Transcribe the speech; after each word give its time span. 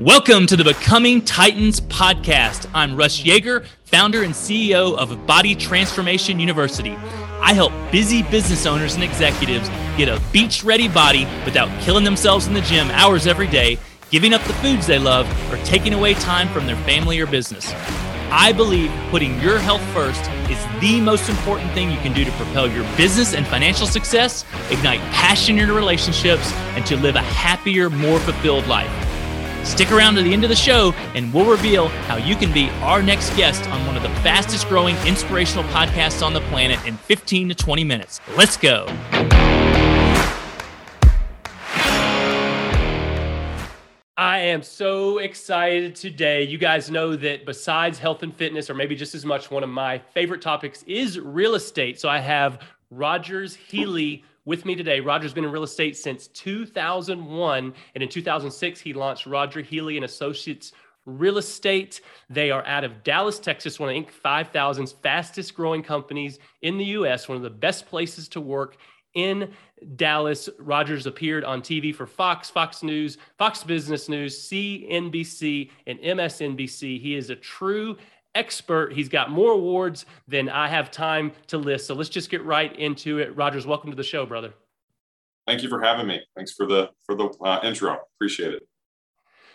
Welcome 0.00 0.46
to 0.46 0.56
the 0.56 0.64
Becoming 0.64 1.22
Titans 1.26 1.78
podcast. 1.78 2.66
I'm 2.72 2.96
Russ 2.96 3.20
Yeager, 3.20 3.66
founder 3.84 4.22
and 4.22 4.32
CEO 4.32 4.96
of 4.96 5.26
Body 5.26 5.54
Transformation 5.54 6.40
University. 6.40 6.92
I 7.42 7.52
help 7.52 7.70
busy 7.92 8.22
business 8.22 8.64
owners 8.64 8.94
and 8.94 9.04
executives 9.04 9.68
get 9.98 10.08
a 10.08 10.18
beach 10.32 10.64
ready 10.64 10.88
body 10.88 11.26
without 11.44 11.68
killing 11.82 12.02
themselves 12.02 12.46
in 12.46 12.54
the 12.54 12.62
gym 12.62 12.90
hours 12.92 13.26
every 13.26 13.46
day, 13.46 13.78
giving 14.10 14.32
up 14.32 14.42
the 14.44 14.54
foods 14.54 14.86
they 14.86 14.98
love, 14.98 15.28
or 15.52 15.62
taking 15.64 15.92
away 15.92 16.14
time 16.14 16.48
from 16.48 16.66
their 16.66 16.82
family 16.84 17.20
or 17.20 17.26
business. 17.26 17.70
I 18.30 18.54
believe 18.54 18.90
putting 19.10 19.38
your 19.42 19.58
health 19.58 19.82
first 19.92 20.22
is 20.50 20.80
the 20.80 20.98
most 21.02 21.28
important 21.28 21.72
thing 21.72 21.90
you 21.90 21.98
can 21.98 22.14
do 22.14 22.24
to 22.24 22.32
propel 22.32 22.70
your 22.70 22.84
business 22.96 23.34
and 23.34 23.46
financial 23.46 23.86
success, 23.86 24.46
ignite 24.70 25.00
passion 25.12 25.58
in 25.58 25.66
your 25.66 25.76
relationships, 25.76 26.54
and 26.74 26.86
to 26.86 26.96
live 26.96 27.16
a 27.16 27.20
happier, 27.20 27.90
more 27.90 28.18
fulfilled 28.18 28.66
life. 28.66 29.09
Stick 29.64 29.92
around 29.92 30.14
to 30.16 30.22
the 30.22 30.32
end 30.32 30.44
of 30.44 30.50
the 30.50 30.56
show, 30.56 30.92
and 31.14 31.32
we'll 31.32 31.50
reveal 31.50 31.88
how 32.08 32.16
you 32.16 32.36
can 32.36 32.52
be 32.52 32.68
our 32.82 33.02
next 33.02 33.34
guest 33.36 33.68
on 33.70 33.86
one 33.86 33.96
of 33.96 34.02
the 34.02 34.10
fastest 34.20 34.68
growing 34.68 34.96
inspirational 35.06 35.64
podcasts 35.70 36.24
on 36.24 36.32
the 36.32 36.40
planet 36.42 36.84
in 36.86 36.96
15 36.96 37.48
to 37.50 37.54
20 37.54 37.84
minutes. 37.84 38.20
Let's 38.36 38.56
go. 38.56 38.86
I 44.20 44.40
am 44.40 44.62
so 44.62 45.16
excited 45.16 45.96
today. 45.96 46.42
You 46.42 46.58
guys 46.58 46.90
know 46.90 47.16
that 47.16 47.46
besides 47.46 47.98
health 47.98 48.22
and 48.22 48.36
fitness, 48.36 48.68
or 48.68 48.74
maybe 48.74 48.94
just 48.94 49.14
as 49.14 49.24
much, 49.24 49.50
one 49.50 49.62
of 49.62 49.70
my 49.70 49.98
favorite 49.98 50.42
topics 50.42 50.82
is 50.86 51.18
real 51.18 51.54
estate. 51.54 51.98
So 51.98 52.08
I 52.08 52.18
have 52.18 52.60
Rogers 52.90 53.54
Healy 53.54 54.22
with 54.50 54.64
me 54.64 54.74
today. 54.74 54.98
Roger's 54.98 55.32
been 55.32 55.44
in 55.44 55.52
real 55.52 55.62
estate 55.62 55.96
since 55.96 56.26
2001, 56.26 57.74
and 57.94 58.02
in 58.02 58.08
2006 58.08 58.80
he 58.80 58.92
launched 58.92 59.24
Rogers 59.24 59.68
Healy 59.68 59.94
and 59.94 60.04
Associates 60.04 60.72
Real 61.06 61.38
Estate. 61.38 62.00
They 62.28 62.50
are 62.50 62.66
out 62.66 62.82
of 62.82 63.04
Dallas, 63.04 63.38
Texas, 63.38 63.78
one 63.78 63.90
of 63.90 63.94
Inc. 63.94 64.08
5000's 64.10 64.90
fastest 64.90 65.54
growing 65.54 65.84
companies 65.84 66.40
in 66.62 66.78
the 66.78 66.84
U.S., 66.86 67.28
one 67.28 67.36
of 67.36 67.44
the 67.44 67.48
best 67.48 67.86
places 67.86 68.26
to 68.30 68.40
work 68.40 68.76
in 69.14 69.52
Dallas. 69.94 70.48
Rogers 70.58 71.06
appeared 71.06 71.44
on 71.44 71.62
TV 71.62 71.94
for 71.94 72.08
Fox, 72.08 72.50
Fox 72.50 72.82
News, 72.82 73.18
Fox 73.38 73.62
Business 73.62 74.08
News, 74.08 74.36
CNBC, 74.48 75.70
and 75.86 76.00
MSNBC. 76.00 77.00
He 77.00 77.14
is 77.14 77.30
a 77.30 77.36
true 77.36 77.96
expert. 78.34 78.92
He's 78.92 79.08
got 79.08 79.30
more 79.30 79.52
awards 79.52 80.06
than 80.28 80.48
I 80.48 80.68
have 80.68 80.90
time 80.90 81.32
to 81.48 81.58
list. 81.58 81.86
So 81.86 81.94
let's 81.94 82.10
just 82.10 82.30
get 82.30 82.44
right 82.44 82.74
into 82.78 83.18
it. 83.18 83.36
Rogers, 83.36 83.66
welcome 83.66 83.90
to 83.90 83.96
the 83.96 84.04
show, 84.04 84.26
brother. 84.26 84.52
Thank 85.46 85.62
you 85.62 85.68
for 85.68 85.80
having 85.80 86.06
me. 86.06 86.20
Thanks 86.36 86.52
for 86.52 86.66
the 86.66 86.90
for 87.04 87.14
the 87.14 87.28
uh, 87.44 87.60
intro. 87.64 87.98
Appreciate 88.16 88.54
it. 88.54 88.62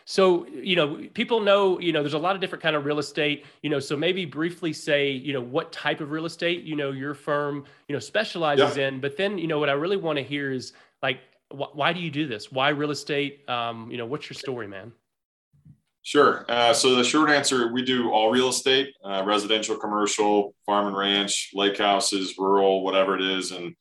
So, 0.07 0.45
you 0.47 0.75
know, 0.75 1.07
people 1.15 1.39
know, 1.39 1.79
you 1.79 1.91
know, 1.91 2.03
there's 2.03 2.13
a 2.13 2.19
lot 2.19 2.35
of 2.35 2.41
different 2.41 2.61
kind 2.61 2.75
of 2.75 2.85
real 2.85 2.99
estate, 2.99 3.43
you 3.63 3.71
know, 3.71 3.79
so 3.79 3.97
maybe 3.97 4.23
briefly 4.23 4.71
say, 4.71 5.09
you 5.09 5.33
know, 5.33 5.41
what 5.41 5.71
type 5.71 5.99
of 5.99 6.11
real 6.11 6.25
estate, 6.25 6.63
you 6.63 6.75
know, 6.75 6.91
your 6.91 7.15
firm, 7.15 7.65
you 7.87 7.93
know, 7.93 7.99
specializes 7.99 8.77
yeah. 8.77 8.89
in, 8.89 8.99
but 8.99 9.17
then, 9.17 9.39
you 9.39 9.47
know, 9.47 9.57
what 9.57 9.67
I 9.67 9.73
really 9.73 9.97
want 9.97 10.19
to 10.19 10.23
hear 10.23 10.51
is 10.51 10.73
like, 11.01 11.21
wh- 11.49 11.75
why 11.75 11.91
do 11.91 11.99
you 12.01 12.11
do 12.11 12.27
this? 12.27 12.51
Why 12.51 12.69
real 12.69 12.91
estate? 12.91 13.49
Um, 13.49 13.89
you 13.89 13.97
know, 13.97 14.05
what's 14.05 14.29
your 14.29 14.35
story, 14.35 14.67
man? 14.67 14.91
Sure. 16.05 16.45
Uh, 16.47 16.71
so 16.71 16.93
the 16.93 17.03
short 17.03 17.31
answer, 17.31 17.73
we 17.73 17.81
do 17.81 18.11
all 18.11 18.29
real 18.29 18.49
estate, 18.49 18.93
uh, 19.03 19.23
residential, 19.25 19.75
commercial, 19.75 20.53
farm 20.63 20.85
and 20.85 20.95
ranch, 20.95 21.49
lake 21.55 21.79
houses, 21.79 22.35
rural, 22.37 22.83
whatever 22.83 23.15
it 23.15 23.23
is. 23.23 23.51
And 23.51 23.75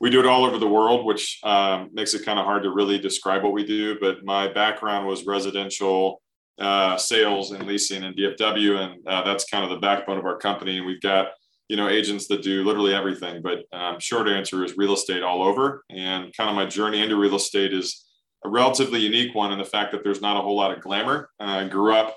we 0.00 0.08
do 0.08 0.18
it 0.18 0.24
all 0.24 0.46
over 0.46 0.56
the 0.56 0.66
world, 0.66 1.04
which 1.04 1.38
um, 1.44 1.90
makes 1.92 2.14
it 2.14 2.24
kind 2.24 2.38
of 2.38 2.46
hard 2.46 2.62
to 2.62 2.70
really 2.70 2.98
describe 2.98 3.42
what 3.42 3.52
we 3.52 3.62
do. 3.62 3.98
But 4.00 4.24
my 4.24 4.50
background 4.50 5.06
was 5.06 5.26
residential 5.26 6.22
uh, 6.58 6.96
sales 6.96 7.50
and 7.50 7.66
leasing 7.66 8.04
and 8.04 8.16
DFW. 8.16 8.78
And 8.78 9.06
uh, 9.06 9.22
that's 9.24 9.44
kind 9.44 9.62
of 9.62 9.68
the 9.68 9.76
backbone 9.76 10.16
of 10.16 10.24
our 10.24 10.38
company. 10.38 10.78
And 10.78 10.86
we've 10.86 11.02
got, 11.02 11.26
you 11.68 11.76
know, 11.76 11.90
agents 11.90 12.26
that 12.28 12.42
do 12.42 12.64
literally 12.64 12.94
everything. 12.94 13.42
But 13.42 13.64
um, 13.78 14.00
short 14.00 14.28
answer 14.28 14.64
is 14.64 14.78
real 14.78 14.94
estate 14.94 15.22
all 15.22 15.42
over. 15.42 15.84
And 15.90 16.34
kind 16.34 16.48
of 16.48 16.56
my 16.56 16.64
journey 16.64 17.02
into 17.02 17.16
real 17.16 17.36
estate 17.36 17.74
is 17.74 18.05
a 18.44 18.48
relatively 18.48 19.00
unique 19.00 19.34
one 19.34 19.52
in 19.52 19.58
the 19.58 19.64
fact 19.64 19.92
that 19.92 20.04
there's 20.04 20.20
not 20.20 20.36
a 20.36 20.40
whole 20.40 20.56
lot 20.56 20.70
of 20.70 20.82
glamour. 20.82 21.30
Uh, 21.40 21.44
I 21.44 21.68
grew 21.68 21.94
up 21.94 22.16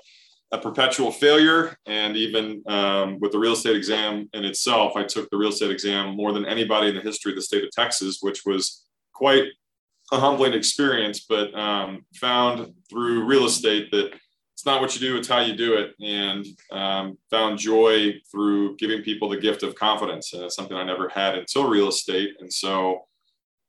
a 0.52 0.58
perpetual 0.58 1.12
failure, 1.12 1.76
and 1.86 2.16
even 2.16 2.62
um, 2.66 3.18
with 3.20 3.32
the 3.32 3.38
real 3.38 3.52
estate 3.52 3.76
exam 3.76 4.28
in 4.32 4.44
itself, 4.44 4.96
I 4.96 5.04
took 5.04 5.30
the 5.30 5.36
real 5.36 5.50
estate 5.50 5.70
exam 5.70 6.16
more 6.16 6.32
than 6.32 6.44
anybody 6.44 6.88
in 6.88 6.94
the 6.94 7.00
history 7.00 7.32
of 7.32 7.36
the 7.36 7.42
state 7.42 7.64
of 7.64 7.70
Texas, 7.70 8.18
which 8.20 8.42
was 8.44 8.84
quite 9.12 9.44
a 10.12 10.18
humbling 10.18 10.52
experience. 10.52 11.24
But 11.28 11.54
um, 11.54 12.04
found 12.16 12.72
through 12.90 13.26
real 13.26 13.46
estate 13.46 13.90
that 13.92 14.12
it's 14.54 14.66
not 14.66 14.80
what 14.80 14.94
you 14.94 15.00
do, 15.00 15.16
it's 15.16 15.28
how 15.28 15.40
you 15.40 15.56
do 15.56 15.74
it, 15.74 15.94
and 16.04 16.44
um, 16.72 17.16
found 17.30 17.58
joy 17.58 18.14
through 18.30 18.76
giving 18.76 19.02
people 19.02 19.28
the 19.28 19.38
gift 19.38 19.62
of 19.62 19.76
confidence. 19.76 20.32
And 20.32 20.42
it's 20.42 20.56
something 20.56 20.76
I 20.76 20.84
never 20.84 21.08
had 21.08 21.38
until 21.38 21.68
real 21.68 21.88
estate, 21.88 22.34
and 22.40 22.52
so 22.52 23.06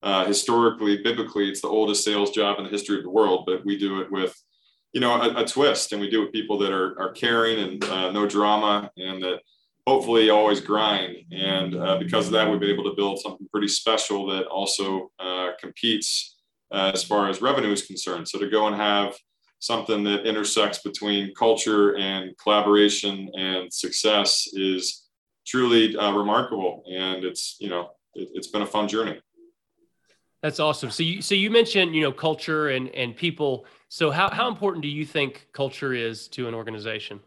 uh, 0.04 0.26
historically, 0.26 1.02
biblically, 1.04 1.50
it's 1.50 1.62
the 1.62 1.68
oldest 1.68 2.04
sales 2.04 2.32
job 2.32 2.58
in 2.58 2.66
the 2.66 2.72
history 2.72 2.98
of 2.98 3.04
the 3.04 3.10
world, 3.10 3.44
but 3.46 3.64
we 3.66 3.78
do 3.78 4.02
it 4.02 4.12
with, 4.12 4.36
you 4.94 5.00
know, 5.00 5.14
a, 5.22 5.44
a 5.44 5.46
twist, 5.46 5.92
and 5.92 6.02
we 6.02 6.10
do 6.10 6.22
it 6.22 6.26
with 6.26 6.34
people 6.34 6.58
that 6.60 6.72
are 6.72 7.00
are 7.00 7.12
caring 7.12 7.60
and 7.60 7.84
uh, 7.86 8.12
no 8.12 8.28
drama, 8.28 8.90
and 8.98 9.22
that 9.22 9.40
hopefully 9.88 10.30
always 10.30 10.60
grind. 10.62 11.18
And 11.32 11.76
uh, 11.76 11.98
because 11.98 12.28
of 12.28 12.34
that, 12.34 12.50
we've 12.50 12.60
been 12.60 12.70
able 12.70 12.90
to 12.90 12.96
build 12.96 13.20
something 13.20 13.48
pretty 13.52 13.68
special 13.68 14.28
that 14.28 14.46
also 14.48 15.12
uh, 15.20 15.50
competes 15.60 16.38
uh, 16.72 16.92
as 16.94 17.04
far 17.04 17.30
as 17.30 17.42
revenue 17.42 17.72
is 17.72 17.86
concerned. 17.86 18.28
So 18.28 18.40
to 18.40 18.50
go 18.50 18.68
and 18.68 18.76
have 18.76 19.16
something 19.60 20.04
that 20.04 20.26
intersects 20.26 20.80
between 20.80 21.34
culture 21.36 21.96
and 21.98 22.36
collaboration 22.38 23.30
and 23.38 23.72
success 23.72 24.48
is 24.54 25.08
truly 25.46 25.96
uh, 25.96 26.12
remarkable, 26.14 26.84
and 26.92 27.24
it's 27.24 27.58
you 27.60 27.70
know 27.70 27.92
it, 28.16 28.30
it's 28.34 28.48
been 28.48 28.64
a 28.64 28.68
fun 28.68 28.88
journey. 28.88 29.20
That's 30.42 30.60
awesome. 30.60 30.90
So 30.90 31.04
you 31.04 31.22
so 31.22 31.36
you 31.36 31.52
mentioned 31.52 31.96
you 31.96 32.02
know 32.02 32.12
culture 32.12 32.70
and 32.70 32.90
and 32.90 33.16
people. 33.16 33.66
So 33.90 34.10
how 34.10 34.30
how 34.32 34.48
important 34.48 34.82
do 34.82 34.88
you 34.88 35.06
think 35.06 35.48
culture 35.54 35.94
is 35.94 36.28
to 36.30 36.48
an 36.48 36.54
organization? 36.56 37.20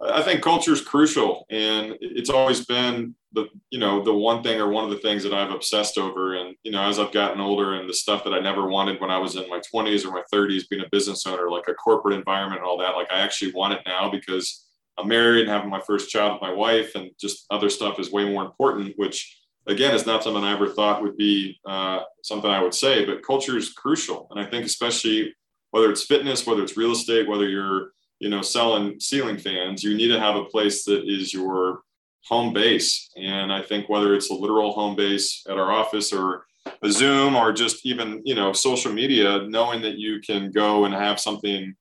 I 0.00 0.22
think 0.22 0.42
culture 0.42 0.72
is 0.72 0.80
crucial, 0.80 1.46
and 1.50 1.96
it's 2.00 2.30
always 2.30 2.64
been 2.64 3.14
the 3.32 3.46
you 3.70 3.78
know 3.78 4.02
the 4.02 4.14
one 4.14 4.42
thing 4.42 4.60
or 4.60 4.68
one 4.68 4.84
of 4.84 4.90
the 4.90 4.98
things 4.98 5.22
that 5.24 5.34
I've 5.34 5.50
obsessed 5.50 5.98
over. 5.98 6.34
And 6.34 6.54
you 6.62 6.70
know, 6.70 6.82
as 6.82 6.98
I've 6.98 7.12
gotten 7.12 7.40
older, 7.40 7.74
and 7.74 7.88
the 7.88 7.94
stuff 7.94 8.22
that 8.24 8.32
I 8.32 8.40
never 8.40 8.68
wanted 8.68 9.00
when 9.00 9.10
I 9.10 9.18
was 9.18 9.36
in 9.36 9.48
my 9.48 9.60
20s 9.74 10.04
or 10.04 10.12
my 10.12 10.22
30s, 10.32 10.68
being 10.68 10.82
a 10.82 10.88
business 10.90 11.26
owner, 11.26 11.50
like 11.50 11.68
a 11.68 11.74
corporate 11.74 12.14
environment 12.14 12.60
and 12.60 12.68
all 12.68 12.78
that, 12.78 12.96
like 12.96 13.10
I 13.12 13.18
actually 13.18 13.52
want 13.52 13.74
it 13.74 13.80
now 13.86 14.10
because 14.10 14.66
I'm 14.98 15.08
married 15.08 15.42
and 15.42 15.50
having 15.50 15.70
my 15.70 15.80
first 15.80 16.10
child 16.10 16.34
with 16.34 16.42
my 16.42 16.52
wife, 16.52 16.94
and 16.94 17.10
just 17.20 17.46
other 17.50 17.68
stuff 17.68 17.98
is 17.98 18.12
way 18.12 18.28
more 18.28 18.44
important, 18.44 18.94
which 18.96 19.41
again, 19.66 19.94
it's 19.94 20.06
not 20.06 20.22
something 20.22 20.44
I 20.44 20.52
ever 20.52 20.68
thought 20.68 21.02
would 21.02 21.16
be 21.16 21.58
uh, 21.66 22.00
something 22.22 22.50
I 22.50 22.62
would 22.62 22.74
say, 22.74 23.04
but 23.04 23.22
culture 23.22 23.56
is 23.56 23.72
crucial. 23.72 24.28
And 24.30 24.40
I 24.40 24.48
think 24.48 24.66
especially 24.66 25.34
whether 25.70 25.90
it's 25.90 26.04
fitness, 26.04 26.46
whether 26.46 26.62
it's 26.62 26.76
real 26.76 26.92
estate, 26.92 27.28
whether 27.28 27.48
you're, 27.48 27.92
you 28.18 28.28
know, 28.28 28.42
selling 28.42 29.00
ceiling 29.00 29.38
fans, 29.38 29.82
you 29.82 29.96
need 29.96 30.08
to 30.08 30.20
have 30.20 30.36
a 30.36 30.44
place 30.44 30.84
that 30.84 31.08
is 31.08 31.32
your 31.32 31.80
home 32.24 32.52
base. 32.52 33.10
And 33.16 33.52
I 33.52 33.62
think 33.62 33.88
whether 33.88 34.14
it's 34.14 34.30
a 34.30 34.34
literal 34.34 34.72
home 34.72 34.96
base 34.96 35.44
at 35.48 35.58
our 35.58 35.72
office 35.72 36.12
or 36.12 36.46
a 36.82 36.90
Zoom 36.90 37.34
or 37.34 37.52
just 37.52 37.84
even, 37.84 38.22
you 38.24 38.34
know, 38.34 38.52
social 38.52 38.92
media, 38.92 39.46
knowing 39.48 39.82
that 39.82 39.98
you 39.98 40.20
can 40.20 40.50
go 40.52 40.84
and 40.84 40.94
have 40.94 41.18
something 41.18 41.74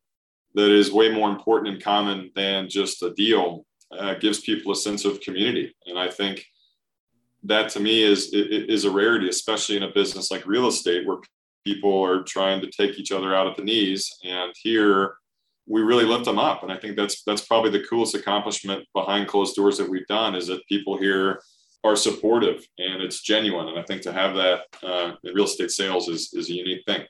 that 0.55 0.71
is 0.71 0.91
way 0.91 1.11
more 1.11 1.29
important 1.29 1.73
and 1.73 1.83
common 1.83 2.31
than 2.35 2.69
just 2.69 3.03
a 3.03 3.13
deal 3.13 3.65
uh, 3.97 4.15
gives 4.15 4.39
people 4.39 4.71
a 4.71 4.75
sense 4.75 5.05
of 5.05 5.21
community. 5.21 5.75
And 5.85 5.99
I 5.99 6.09
think 6.09 6.45
that 7.43 7.69
to 7.69 7.79
me 7.79 8.03
is 8.03 8.29
is 8.33 8.85
a 8.85 8.91
rarity, 8.91 9.29
especially 9.29 9.77
in 9.77 9.83
a 9.83 9.91
business 9.91 10.31
like 10.31 10.45
real 10.45 10.67
estate 10.67 11.07
where 11.07 11.17
people 11.65 12.03
are 12.03 12.23
trying 12.23 12.61
to 12.61 12.69
take 12.69 12.97
each 12.99 13.11
other 13.11 13.35
out 13.35 13.47
at 13.47 13.55
the 13.55 13.63
knees. 13.63 14.11
And 14.23 14.51
here 14.61 15.15
we 15.67 15.81
really 15.81 16.05
lift 16.05 16.25
them 16.25 16.39
up. 16.39 16.63
And 16.63 16.71
I 16.71 16.77
think 16.77 16.95
that's 16.95 17.23
that's 17.23 17.45
probably 17.45 17.71
the 17.71 17.85
coolest 17.87 18.15
accomplishment 18.15 18.85
behind 18.93 19.27
closed 19.27 19.55
doors 19.55 19.77
that 19.77 19.89
we've 19.89 20.07
done 20.07 20.35
is 20.35 20.47
that 20.47 20.65
people 20.67 20.97
here 20.97 21.41
are 21.83 21.95
supportive 21.95 22.65
and 22.77 23.01
it's 23.01 23.21
genuine. 23.21 23.67
And 23.69 23.79
I 23.79 23.83
think 23.83 24.01
to 24.03 24.13
have 24.13 24.35
that 24.35 24.61
uh, 24.83 25.13
in 25.23 25.33
real 25.33 25.45
estate 25.45 25.71
sales 25.71 26.07
is 26.07 26.33
is 26.33 26.49
a 26.49 26.53
unique 26.53 26.83
thing. 26.85 27.05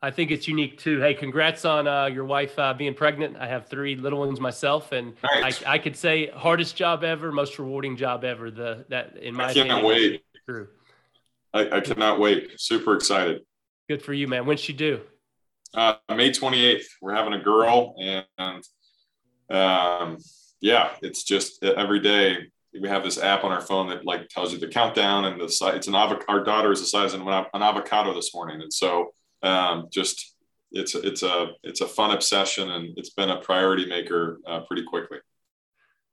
I 0.00 0.12
think 0.12 0.30
it's 0.30 0.46
unique 0.46 0.78
too. 0.78 1.00
Hey, 1.00 1.14
congrats 1.14 1.64
on 1.64 1.88
uh, 1.88 2.06
your 2.06 2.24
wife 2.24 2.56
uh, 2.58 2.72
being 2.72 2.94
pregnant. 2.94 3.36
I 3.36 3.48
have 3.48 3.66
three 3.66 3.96
little 3.96 4.20
ones 4.20 4.38
myself, 4.38 4.92
and 4.92 5.14
nice. 5.24 5.62
I, 5.64 5.72
I, 5.74 5.78
could 5.78 5.96
say 5.96 6.28
hardest 6.28 6.76
job 6.76 7.02
ever, 7.02 7.32
most 7.32 7.58
rewarding 7.58 7.96
job 7.96 8.22
ever. 8.22 8.50
The 8.50 8.86
that 8.90 9.16
in 9.16 9.34
my 9.34 9.48
I 9.48 9.54
cannot 9.54 9.82
wait. 9.82 10.22
True. 10.48 10.68
I, 11.52 11.78
I, 11.78 11.80
cannot 11.80 12.20
wait. 12.20 12.60
Super 12.60 12.94
excited. 12.94 13.42
Good 13.88 14.02
for 14.02 14.12
you, 14.12 14.28
man. 14.28 14.46
When's 14.46 14.60
she 14.60 14.72
due? 14.72 15.00
Uh, 15.74 15.94
May 16.10 16.30
28th. 16.30 16.84
We're 17.02 17.14
having 17.14 17.32
a 17.32 17.42
girl, 17.42 17.96
and 17.98 18.62
um, 19.50 20.18
yeah, 20.60 20.90
it's 21.02 21.24
just 21.24 21.64
every 21.64 21.98
day 21.98 22.36
we 22.80 22.88
have 22.88 23.02
this 23.02 23.18
app 23.18 23.42
on 23.42 23.50
our 23.50 23.60
phone 23.60 23.88
that 23.88 24.04
like 24.04 24.28
tells 24.28 24.52
you 24.52 24.60
the 24.60 24.68
countdown 24.68 25.24
and 25.24 25.40
the 25.40 25.48
size. 25.48 25.74
It's 25.74 25.88
an 25.88 25.96
avocado. 25.96 26.24
Our 26.28 26.44
daughter 26.44 26.70
is 26.70 26.78
the 26.78 26.86
size 26.86 27.14
of 27.14 27.26
an 27.26 27.62
avocado 27.62 28.14
this 28.14 28.32
morning, 28.32 28.62
and 28.62 28.72
so 28.72 29.12
um, 29.42 29.88
just 29.90 30.34
it's 30.72 30.94
it's 30.94 31.22
a 31.22 31.48
it's 31.62 31.80
a 31.80 31.86
fun 31.86 32.10
obsession, 32.10 32.70
and 32.70 32.96
it's 32.96 33.10
been 33.10 33.30
a 33.30 33.40
priority 33.40 33.86
maker 33.86 34.40
uh, 34.46 34.60
pretty 34.60 34.84
quickly. 34.84 35.18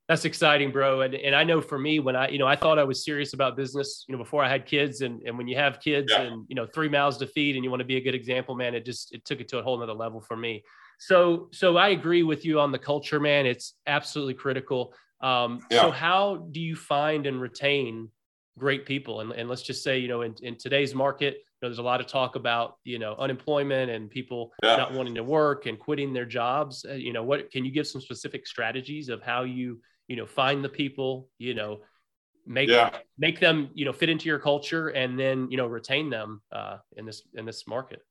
That's 0.07 0.23
exciting, 0.25 0.71
bro. 0.71 1.01
And 1.01 1.15
and 1.15 1.35
I 1.35 1.43
know 1.43 1.61
for 1.61 1.79
me, 1.79 1.99
when 1.99 2.15
I 2.15 2.29
you 2.29 2.37
know 2.37 2.47
I 2.47 2.55
thought 2.55 2.77
I 2.77 2.83
was 2.83 3.03
serious 3.03 3.33
about 3.33 3.57
business, 3.57 4.05
you 4.07 4.13
know, 4.13 4.19
before 4.23 4.43
I 4.43 4.49
had 4.49 4.65
kids, 4.65 5.01
and 5.01 5.21
and 5.23 5.37
when 5.37 5.47
you 5.47 5.55
have 5.55 5.79
kids 5.79 6.11
yeah. 6.11 6.21
and 6.21 6.45
you 6.47 6.55
know 6.55 6.67
three 6.67 6.89
mouths 6.89 7.17
to 7.17 7.27
feed, 7.27 7.55
and 7.55 7.63
you 7.63 7.69
want 7.69 7.81
to 7.81 7.85
be 7.85 7.97
a 7.97 8.01
good 8.01 8.15
example, 8.15 8.55
man, 8.55 8.75
it 8.75 8.85
just 8.85 9.13
it 9.13 9.25
took 9.25 9.41
it 9.41 9.47
to 9.49 9.57
a 9.57 9.63
whole 9.63 9.77
nother 9.79 9.93
level 9.93 10.21
for 10.21 10.37
me. 10.37 10.63
So 10.99 11.49
so 11.51 11.77
I 11.77 11.89
agree 11.89 12.23
with 12.23 12.45
you 12.45 12.59
on 12.59 12.71
the 12.71 12.79
culture, 12.79 13.19
man. 13.19 13.45
It's 13.45 13.73
absolutely 13.87 14.35
critical. 14.35 14.93
Um, 15.21 15.61
yeah. 15.71 15.81
So 15.81 15.91
how 15.91 16.47
do 16.51 16.61
you 16.61 16.75
find 16.75 17.25
and 17.25 17.41
retain 17.41 18.09
great 18.57 18.85
people? 18.85 19.21
And, 19.21 19.31
and 19.31 19.49
let's 19.49 19.63
just 19.63 19.83
say, 19.83 19.97
you 19.97 20.07
know, 20.07 20.21
in, 20.21 20.35
in 20.41 20.55
today's 20.55 20.93
market, 20.93 21.37
know, 21.65 21.69
there's 21.69 21.79
a 21.79 21.83
lot 21.83 21.99
of 21.99 22.07
talk 22.07 22.35
about, 22.35 22.77
you 22.83 22.99
know, 22.99 23.15
unemployment 23.17 23.91
and 23.91 24.09
people 24.09 24.51
yeah. 24.63 24.75
not 24.75 24.93
wanting 24.93 25.15
to 25.15 25.23
work 25.23 25.65
and 25.65 25.77
quitting 25.77 26.13
their 26.13 26.25
jobs. 26.25 26.85
Uh, 26.87 26.93
you 26.93 27.13
know, 27.13 27.23
what 27.23 27.51
can 27.51 27.65
you 27.65 27.71
give 27.71 27.87
some 27.87 28.01
specific 28.01 28.47
strategies 28.47 29.09
of 29.09 29.21
how 29.21 29.43
you, 29.43 29.81
you 30.07 30.15
know, 30.15 30.25
find 30.25 30.63
the 30.63 30.69
people, 30.69 31.27
you 31.37 31.53
know, 31.53 31.79
make 32.45 32.69
yeah. 32.69 32.91
make 33.17 33.39
them, 33.39 33.69
you 33.73 33.85
know, 33.85 33.93
fit 33.93 34.09
into 34.09 34.25
your 34.25 34.39
culture 34.39 34.89
and 34.89 35.19
then, 35.19 35.49
you 35.49 35.57
know, 35.57 35.65
retain 35.65 36.09
them 36.09 36.41
uh, 36.51 36.77
in 36.95 37.05
this 37.05 37.23
in 37.33 37.45
this 37.45 37.67
market? 37.67 38.01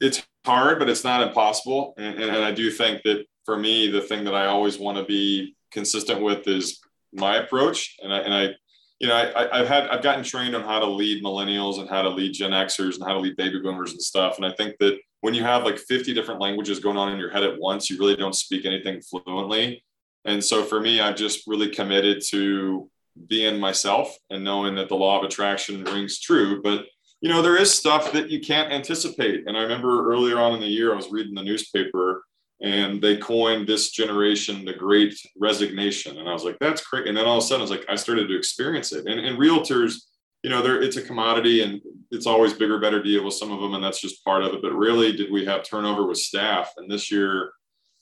It's 0.00 0.26
hard, 0.46 0.78
but 0.78 0.88
it's 0.88 1.04
not 1.04 1.26
impossible. 1.26 1.94
And, 1.98 2.14
and, 2.14 2.36
and 2.36 2.44
I 2.44 2.52
do 2.52 2.70
think 2.70 3.02
that 3.02 3.26
for 3.44 3.58
me, 3.58 3.90
the 3.90 4.00
thing 4.00 4.24
that 4.24 4.34
I 4.34 4.46
always 4.46 4.78
want 4.78 4.96
to 4.96 5.04
be 5.04 5.56
consistent 5.72 6.22
with 6.22 6.46
is 6.48 6.80
my 7.12 7.36
approach. 7.36 7.96
And 8.02 8.12
I, 8.12 8.18
and 8.18 8.32
I 8.32 8.54
you 9.00 9.08
know, 9.08 9.14
I, 9.14 9.58
have 9.58 9.68
had 9.68 9.88
I've 9.88 10.02
gotten 10.02 10.22
trained 10.22 10.54
on 10.54 10.62
how 10.62 10.78
to 10.78 10.86
lead 10.86 11.24
millennials 11.24 11.80
and 11.80 11.88
how 11.88 12.02
to 12.02 12.10
lead 12.10 12.34
Gen 12.34 12.50
Xers 12.50 12.96
and 12.96 13.04
how 13.04 13.14
to 13.14 13.18
lead 13.18 13.34
baby 13.36 13.58
boomers 13.58 13.92
and 13.92 14.02
stuff. 14.02 14.36
And 14.36 14.44
I 14.44 14.52
think 14.52 14.76
that 14.80 14.98
when 15.22 15.32
you 15.32 15.42
have 15.42 15.64
like 15.64 15.78
50 15.78 16.12
different 16.12 16.40
languages 16.40 16.80
going 16.80 16.98
on 16.98 17.10
in 17.10 17.18
your 17.18 17.30
head 17.30 17.42
at 17.42 17.58
once, 17.58 17.88
you 17.88 17.98
really 17.98 18.14
don't 18.14 18.34
speak 18.34 18.66
anything 18.66 19.00
fluently. 19.00 19.82
And 20.26 20.44
so 20.44 20.64
for 20.64 20.80
me, 20.80 21.00
I've 21.00 21.16
just 21.16 21.46
really 21.46 21.70
committed 21.70 22.22
to 22.28 22.90
being 23.26 23.58
myself 23.58 24.14
and 24.28 24.44
knowing 24.44 24.74
that 24.74 24.88
the 24.88 24.96
law 24.96 25.18
of 25.18 25.24
attraction 25.24 25.82
rings 25.84 26.20
true. 26.20 26.60
But 26.62 26.84
you 27.22 27.30
know, 27.30 27.40
there 27.40 27.56
is 27.56 27.74
stuff 27.74 28.12
that 28.12 28.30
you 28.30 28.40
can't 28.40 28.72
anticipate. 28.72 29.44
And 29.46 29.56
I 29.56 29.62
remember 29.62 30.10
earlier 30.10 30.38
on 30.38 30.54
in 30.54 30.60
the 30.60 30.66
year, 30.66 30.92
I 30.92 30.96
was 30.96 31.10
reading 31.10 31.34
the 31.34 31.42
newspaper 31.42 32.22
and 32.62 33.00
they 33.00 33.16
coined 33.16 33.66
this 33.66 33.90
generation 33.90 34.64
the 34.64 34.72
great 34.72 35.14
resignation. 35.38 36.18
And 36.18 36.28
i 36.28 36.32
was 36.32 36.44
like 36.44 36.58
that's 36.60 36.86
great 36.86 37.06
and 37.06 37.16
then 37.16 37.26
all 37.26 37.38
of 37.38 37.44
a 37.44 37.46
sudden 37.46 37.60
i 37.60 37.62
was 37.62 37.70
like 37.70 37.86
i 37.88 37.96
started 37.96 38.28
to 38.28 38.36
experience 38.36 38.92
it. 38.92 39.06
And, 39.06 39.20
and 39.20 39.38
realtors 39.38 39.94
you 40.42 40.50
know 40.50 40.62
it's 40.64 40.96
a 40.96 41.02
commodity 41.02 41.62
and 41.62 41.80
it's 42.10 42.26
always 42.26 42.52
bigger 42.52 42.78
better 42.78 43.02
deal 43.02 43.24
with 43.24 43.34
some 43.34 43.52
of 43.52 43.60
them 43.60 43.74
and 43.74 43.84
that's 43.84 44.00
just 44.00 44.24
part 44.24 44.42
of 44.42 44.54
it. 44.54 44.62
But 44.62 44.72
really 44.74 45.12
did 45.12 45.30
we 45.30 45.44
have 45.44 45.64
turnover 45.64 46.06
with 46.06 46.18
staff? 46.18 46.72
And 46.76 46.90
this 46.90 47.10
year 47.10 47.52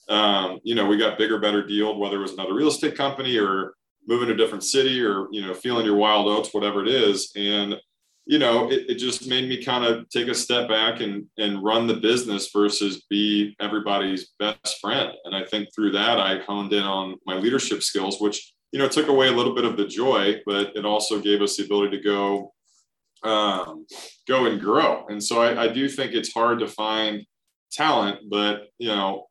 um, 0.08 0.60
you 0.62 0.74
know 0.74 0.86
we 0.86 0.96
got 0.96 1.18
bigger 1.18 1.38
better 1.38 1.66
deal 1.66 1.98
whether 1.98 2.16
it 2.16 2.22
was 2.22 2.32
another 2.32 2.54
real 2.54 2.68
estate 2.68 2.96
company 2.96 3.38
or 3.38 3.74
moving 4.06 4.28
to 4.28 4.34
a 4.34 4.36
different 4.36 4.64
city 4.64 5.04
or 5.04 5.28
you 5.30 5.46
know 5.46 5.54
feeling 5.54 5.84
your 5.84 5.96
wild 5.96 6.26
oats 6.26 6.52
whatever 6.52 6.82
it 6.82 6.88
is. 6.88 7.30
And 7.36 7.76
you 8.28 8.38
know, 8.38 8.70
it, 8.70 8.90
it 8.90 8.94
just 8.96 9.26
made 9.26 9.48
me 9.48 9.64
kind 9.64 9.86
of 9.86 10.06
take 10.10 10.28
a 10.28 10.34
step 10.34 10.68
back 10.68 11.00
and 11.00 11.24
and 11.38 11.64
run 11.64 11.86
the 11.86 11.94
business 11.94 12.50
versus 12.52 13.06
be 13.08 13.56
everybody's 13.58 14.34
best 14.38 14.78
friend. 14.82 15.12
And 15.24 15.34
I 15.34 15.44
think 15.46 15.74
through 15.74 15.92
that, 15.92 16.20
I 16.20 16.40
honed 16.40 16.74
in 16.74 16.82
on 16.82 17.16
my 17.24 17.36
leadership 17.36 17.82
skills, 17.82 18.20
which 18.20 18.52
you 18.70 18.78
know 18.78 18.86
took 18.86 19.08
away 19.08 19.28
a 19.28 19.32
little 19.32 19.54
bit 19.54 19.64
of 19.64 19.78
the 19.78 19.86
joy, 19.86 20.42
but 20.44 20.76
it 20.76 20.84
also 20.84 21.18
gave 21.20 21.40
us 21.40 21.56
the 21.56 21.64
ability 21.64 21.96
to 21.96 22.02
go 22.02 22.52
um, 23.24 23.86
go 24.28 24.44
and 24.44 24.60
grow. 24.60 25.06
And 25.08 25.24
so 25.24 25.40
I, 25.40 25.64
I 25.64 25.68
do 25.68 25.88
think 25.88 26.12
it's 26.12 26.32
hard 26.32 26.58
to 26.58 26.68
find 26.68 27.24
talent, 27.72 28.28
but 28.28 28.68
you 28.76 28.88
know, 28.88 29.28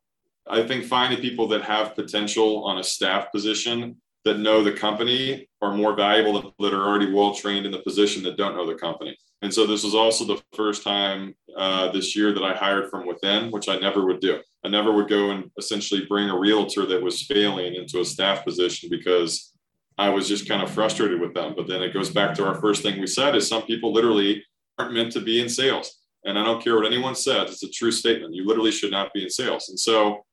I 0.50 0.66
think 0.66 0.86
finding 0.86 1.20
people 1.20 1.46
that 1.48 1.62
have 1.62 1.94
potential 1.94 2.64
on 2.64 2.78
a 2.78 2.84
staff 2.84 3.30
position 3.30 3.98
that 4.24 4.38
know 4.38 4.62
the 4.62 4.72
company 4.72 5.48
are 5.62 5.72
more 5.74 5.94
valuable 5.94 6.54
that 6.58 6.74
are 6.74 6.86
already 6.86 7.12
well 7.12 7.34
trained 7.34 7.66
in 7.66 7.72
the 7.72 7.80
position 7.80 8.22
that 8.24 8.36
don't 8.36 8.56
know 8.56 8.66
the 8.66 8.74
company. 8.74 9.16
And 9.42 9.54
so 9.54 9.66
this 9.66 9.84
was 9.84 9.94
also 9.94 10.24
the 10.24 10.42
first 10.54 10.82
time 10.82 11.34
uh, 11.56 11.92
this 11.92 12.16
year 12.16 12.32
that 12.32 12.42
I 12.42 12.54
hired 12.54 12.90
from 12.90 13.06
within, 13.06 13.50
which 13.50 13.68
I 13.68 13.78
never 13.78 14.04
would 14.04 14.20
do. 14.20 14.40
I 14.64 14.68
never 14.68 14.92
would 14.92 15.08
go 15.08 15.30
and 15.30 15.50
essentially 15.58 16.04
bring 16.06 16.28
a 16.28 16.38
realtor 16.38 16.86
that 16.86 17.02
was 17.02 17.22
failing 17.22 17.74
into 17.74 18.00
a 18.00 18.04
staff 18.04 18.44
position 18.44 18.88
because 18.90 19.54
I 19.96 20.08
was 20.10 20.28
just 20.28 20.48
kind 20.48 20.62
of 20.62 20.70
frustrated 20.70 21.20
with 21.20 21.34
them. 21.34 21.54
But 21.56 21.68
then 21.68 21.82
it 21.82 21.94
goes 21.94 22.10
back 22.10 22.34
to 22.34 22.46
our 22.46 22.56
first 22.56 22.82
thing 22.82 23.00
we 23.00 23.06
said 23.06 23.36
is 23.36 23.48
some 23.48 23.62
people 23.62 23.92
literally 23.92 24.44
aren't 24.78 24.94
meant 24.94 25.12
to 25.12 25.20
be 25.20 25.40
in 25.40 25.48
sales. 25.48 26.00
And 26.24 26.38
I 26.38 26.44
don't 26.44 26.62
care 26.62 26.76
what 26.76 26.86
anyone 26.86 27.14
says, 27.14 27.50
it's 27.50 27.62
a 27.62 27.70
true 27.70 27.92
statement. 27.92 28.34
You 28.34 28.46
literally 28.46 28.72
should 28.72 28.90
not 28.90 29.12
be 29.12 29.22
in 29.22 29.30
sales. 29.30 29.68
And 29.68 29.78
so 29.78 30.24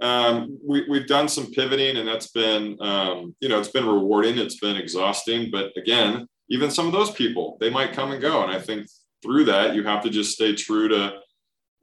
um, 0.00 0.58
we, 0.64 0.86
we've 0.88 1.06
done 1.06 1.28
some 1.28 1.50
pivoting 1.52 1.96
and 1.96 2.08
that's 2.08 2.28
been 2.28 2.76
um, 2.80 3.34
you 3.40 3.48
know 3.48 3.58
it's 3.58 3.68
been 3.68 3.86
rewarding 3.86 4.38
it's 4.38 4.58
been 4.58 4.76
exhausting 4.76 5.50
but 5.50 5.72
again 5.76 6.26
even 6.48 6.70
some 6.70 6.86
of 6.86 6.92
those 6.92 7.10
people 7.10 7.56
they 7.60 7.70
might 7.70 7.92
come 7.92 8.12
and 8.12 8.22
go. 8.22 8.42
And 8.42 8.52
i 8.52 8.58
think 8.58 8.86
through 9.22 9.44
that 9.44 9.74
you 9.74 9.84
have 9.84 10.02
to 10.02 10.10
just 10.10 10.32
stay 10.32 10.54
true 10.54 10.88
to 10.88 11.14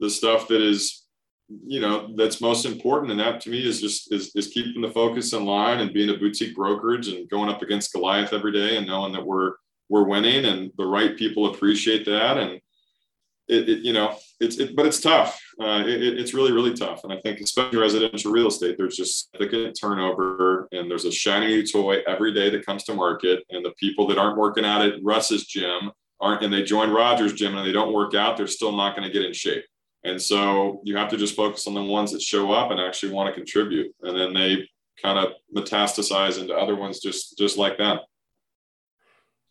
the 0.00 0.10
stuff 0.10 0.48
that 0.48 0.60
is 0.60 1.08
you 1.66 1.80
know 1.80 2.14
that's 2.16 2.40
most 2.40 2.66
important. 2.66 3.10
And 3.10 3.20
that 3.20 3.40
to 3.42 3.50
me 3.50 3.66
is 3.66 3.80
just 3.80 4.12
is, 4.12 4.34
is 4.34 4.48
keeping 4.48 4.82
the 4.82 4.90
focus 4.90 5.32
in 5.32 5.44
line 5.44 5.80
and 5.80 5.92
being 5.92 6.10
a 6.10 6.18
boutique 6.18 6.54
brokerage 6.54 7.08
and 7.08 7.28
going 7.28 7.48
up 7.48 7.62
against 7.62 7.92
goliath 7.92 8.32
every 8.32 8.52
day 8.52 8.76
and 8.76 8.86
knowing 8.86 9.12
that 9.12 9.24
we're 9.24 9.52
we're 9.88 10.04
winning 10.04 10.44
and 10.44 10.70
the 10.76 10.86
right 10.86 11.16
people 11.16 11.52
appreciate 11.52 12.04
that. 12.04 12.36
And 12.36 12.60
it, 13.48 13.68
it 13.68 13.78
you 13.80 13.92
know 13.92 14.16
it's 14.40 14.58
it, 14.58 14.76
but 14.76 14.86
it's 14.86 15.00
tough 15.00 15.40
uh, 15.60 15.82
it, 15.86 16.18
it's 16.18 16.34
really 16.34 16.52
really 16.52 16.74
tough. 16.74 17.04
And 17.04 17.12
i 17.12 17.20
think 17.20 17.40
especially 17.40 17.78
residential 17.78 18.32
real 18.32 18.48
estate 18.48 18.76
there's 18.78 18.96
just 18.96 19.30
significant 19.30 19.76
turnover 19.80 20.68
and 20.72 20.90
there's 20.90 21.04
a 21.04 21.12
shiny 21.12 21.46
new 21.46 21.66
toy 21.66 22.02
every 22.06 22.32
day 22.32 22.50
that 22.50 22.66
comes 22.66 22.84
to 22.84 22.94
market. 22.94 23.44
And 23.50 23.64
the 23.64 23.72
people 23.72 24.06
that 24.08 24.18
aren't 24.18 24.38
working 24.38 24.64
out 24.64 24.82
at 24.82 25.02
russ's 25.02 25.46
gym 25.46 25.90
aren't 26.20 26.42
and 26.42 26.52
they 26.52 26.62
join 26.62 26.90
roger's 26.90 27.32
gym 27.32 27.56
and 27.56 27.66
they 27.66 27.72
don't 27.72 27.92
work 27.92 28.14
out 28.14 28.36
they're 28.36 28.46
still 28.46 28.72
not 28.72 28.96
going 28.96 29.06
to 29.06 29.12
get 29.12 29.24
in 29.24 29.32
shape. 29.32 29.64
And 30.04 30.20
so 30.20 30.80
you 30.84 30.96
have 30.96 31.10
to 31.10 31.16
just 31.16 31.36
focus 31.36 31.66
on 31.66 31.74
the 31.74 31.82
ones 31.82 32.12
that 32.12 32.22
show 32.22 32.52
up 32.52 32.70
and 32.70 32.80
actually 32.80 33.12
want 33.12 33.28
to 33.28 33.34
contribute. 33.34 33.92
And 34.02 34.16
then 34.16 34.32
they 34.32 34.68
kind 35.02 35.18
of 35.18 35.32
metastasize 35.54 36.40
into 36.40 36.54
other 36.54 36.74
ones 36.74 37.00
just 37.00 37.36
just 37.38 37.56
like 37.56 37.78
them 37.78 37.98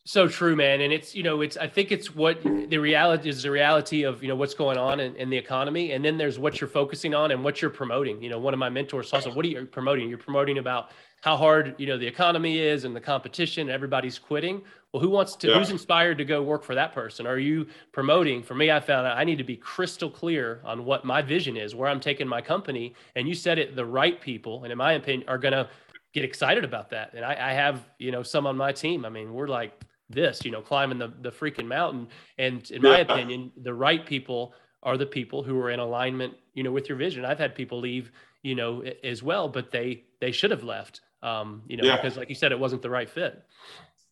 so 0.08 0.26
true, 0.26 0.56
man. 0.56 0.80
And 0.80 0.94
it's, 0.94 1.14
you 1.14 1.22
know, 1.22 1.42
it's, 1.42 1.58
I 1.58 1.68
think 1.68 1.92
it's 1.92 2.16
what 2.16 2.42
the 2.42 2.78
reality 2.78 3.28
is 3.28 3.44
the 3.44 3.52
reality 3.52 4.04
of, 4.04 4.24
you 4.24 4.30
know, 4.30 4.38
what's 4.38 4.54
going 4.54 4.78
on 4.78 5.02
in, 5.02 5.14
in, 5.18 5.30
the 5.30 5.36
economy. 5.36 5.92
And 5.92 6.06
then 6.06 6.18
there's 6.18 6.40
what 6.40 6.62
you're 6.62 6.70
focusing 6.70 7.14
on 7.14 7.32
and 7.32 7.44
what 7.44 7.62
you're 7.62 7.70
promoting. 7.70 8.24
You 8.24 8.30
know, 8.30 8.40
one 8.40 8.54
of 8.54 8.58
my 8.58 8.70
mentors 8.70 9.12
also, 9.12 9.34
what 9.34 9.44
are 9.44 9.50
you 9.50 9.66
promoting? 9.66 10.08
You're 10.08 10.18
promoting 10.18 10.60
about 10.60 10.92
how 11.24 11.36
hard, 11.36 11.76
you 11.78 11.88
know, 11.88 11.98
the 11.98 12.08
economy 12.08 12.58
is 12.58 12.86
and 12.86 12.96
the 12.96 13.02
competition, 13.02 13.70
everybody's 13.70 14.18
quitting. 14.18 14.62
Well, 14.94 15.02
who 15.02 15.10
wants 15.10 15.36
to, 15.38 15.50
yeah. 15.50 15.58
who's 15.58 15.72
inspired 15.72 16.18
to 16.20 16.26
go 16.26 16.42
work 16.42 16.64
for 16.64 16.74
that 16.74 16.94
person? 16.94 17.28
Are 17.28 17.38
you 17.38 17.68
promoting? 17.92 18.42
For 18.42 18.56
me, 18.56 18.72
I 18.72 18.80
found 18.80 19.08
out 19.08 19.18
I 19.18 19.26
need 19.26 19.40
to 19.40 19.44
be 19.44 19.58
crystal 19.58 20.10
clear 20.10 20.62
on 20.64 20.86
what 20.86 21.04
my 21.04 21.22
vision 21.22 21.58
is, 21.58 21.76
where 21.76 21.90
I'm 21.90 22.00
taking 22.00 22.30
my 22.30 22.40
company. 22.40 22.96
And 23.18 23.28
you 23.28 23.34
said 23.34 23.60
it, 23.60 23.76
the 23.76 23.86
right 23.86 24.22
people, 24.22 24.64
and 24.64 24.72
in 24.72 24.78
my 24.78 24.94
opinion, 24.94 25.28
are 25.28 25.38
going 25.38 25.52
to 25.52 25.68
get 26.14 26.24
excited 26.24 26.64
about 26.64 26.92
that. 26.92 27.14
And 27.14 27.26
I, 27.26 27.50
I 27.50 27.52
have, 27.52 27.90
you 28.00 28.12
know, 28.12 28.24
some 28.24 28.48
on 28.48 28.56
my 28.56 28.72
team. 28.72 29.04
I 29.04 29.10
mean, 29.10 29.34
we're 29.34 29.50
like, 29.50 29.84
this, 30.10 30.46
you 30.46 30.52
know, 30.52 30.62
climbing 30.62 30.98
the, 30.98 31.14
the 31.22 31.32
freaking 31.32 31.68
mountain. 31.68 32.08
And 32.38 32.70
in 32.72 32.82
my 32.82 33.00
opinion, 33.00 33.52
the 33.62 33.74
right 33.74 34.06
people 34.06 34.54
are 34.84 34.98
the 34.98 35.06
people 35.06 35.44
who 35.44 35.60
are 35.60 35.70
in 35.70 35.80
alignment, 35.80 36.34
you 36.54 36.64
know, 36.64 36.72
with 36.72 36.90
your 36.90 36.98
vision. 36.98 37.26
I've 37.26 37.40
had 37.40 37.56
people 37.56 37.80
leave, 37.80 38.12
you 38.44 38.56
know, 38.56 38.84
as 39.04 39.22
well, 39.22 39.50
but 39.50 39.72
they 39.72 40.04
they 40.22 40.32
should 40.32 40.52
have 40.52 40.64
left, 40.64 41.02
um, 41.22 41.64
you 41.68 41.78
know, 41.78 41.84
yeah. 41.84 41.98
because 41.98 42.18
like 42.18 42.30
you 42.30 42.36
said, 42.36 42.52
it 42.52 42.60
wasn't 42.60 42.82
the 42.82 42.90
right 42.90 43.10
fit. 43.10 43.44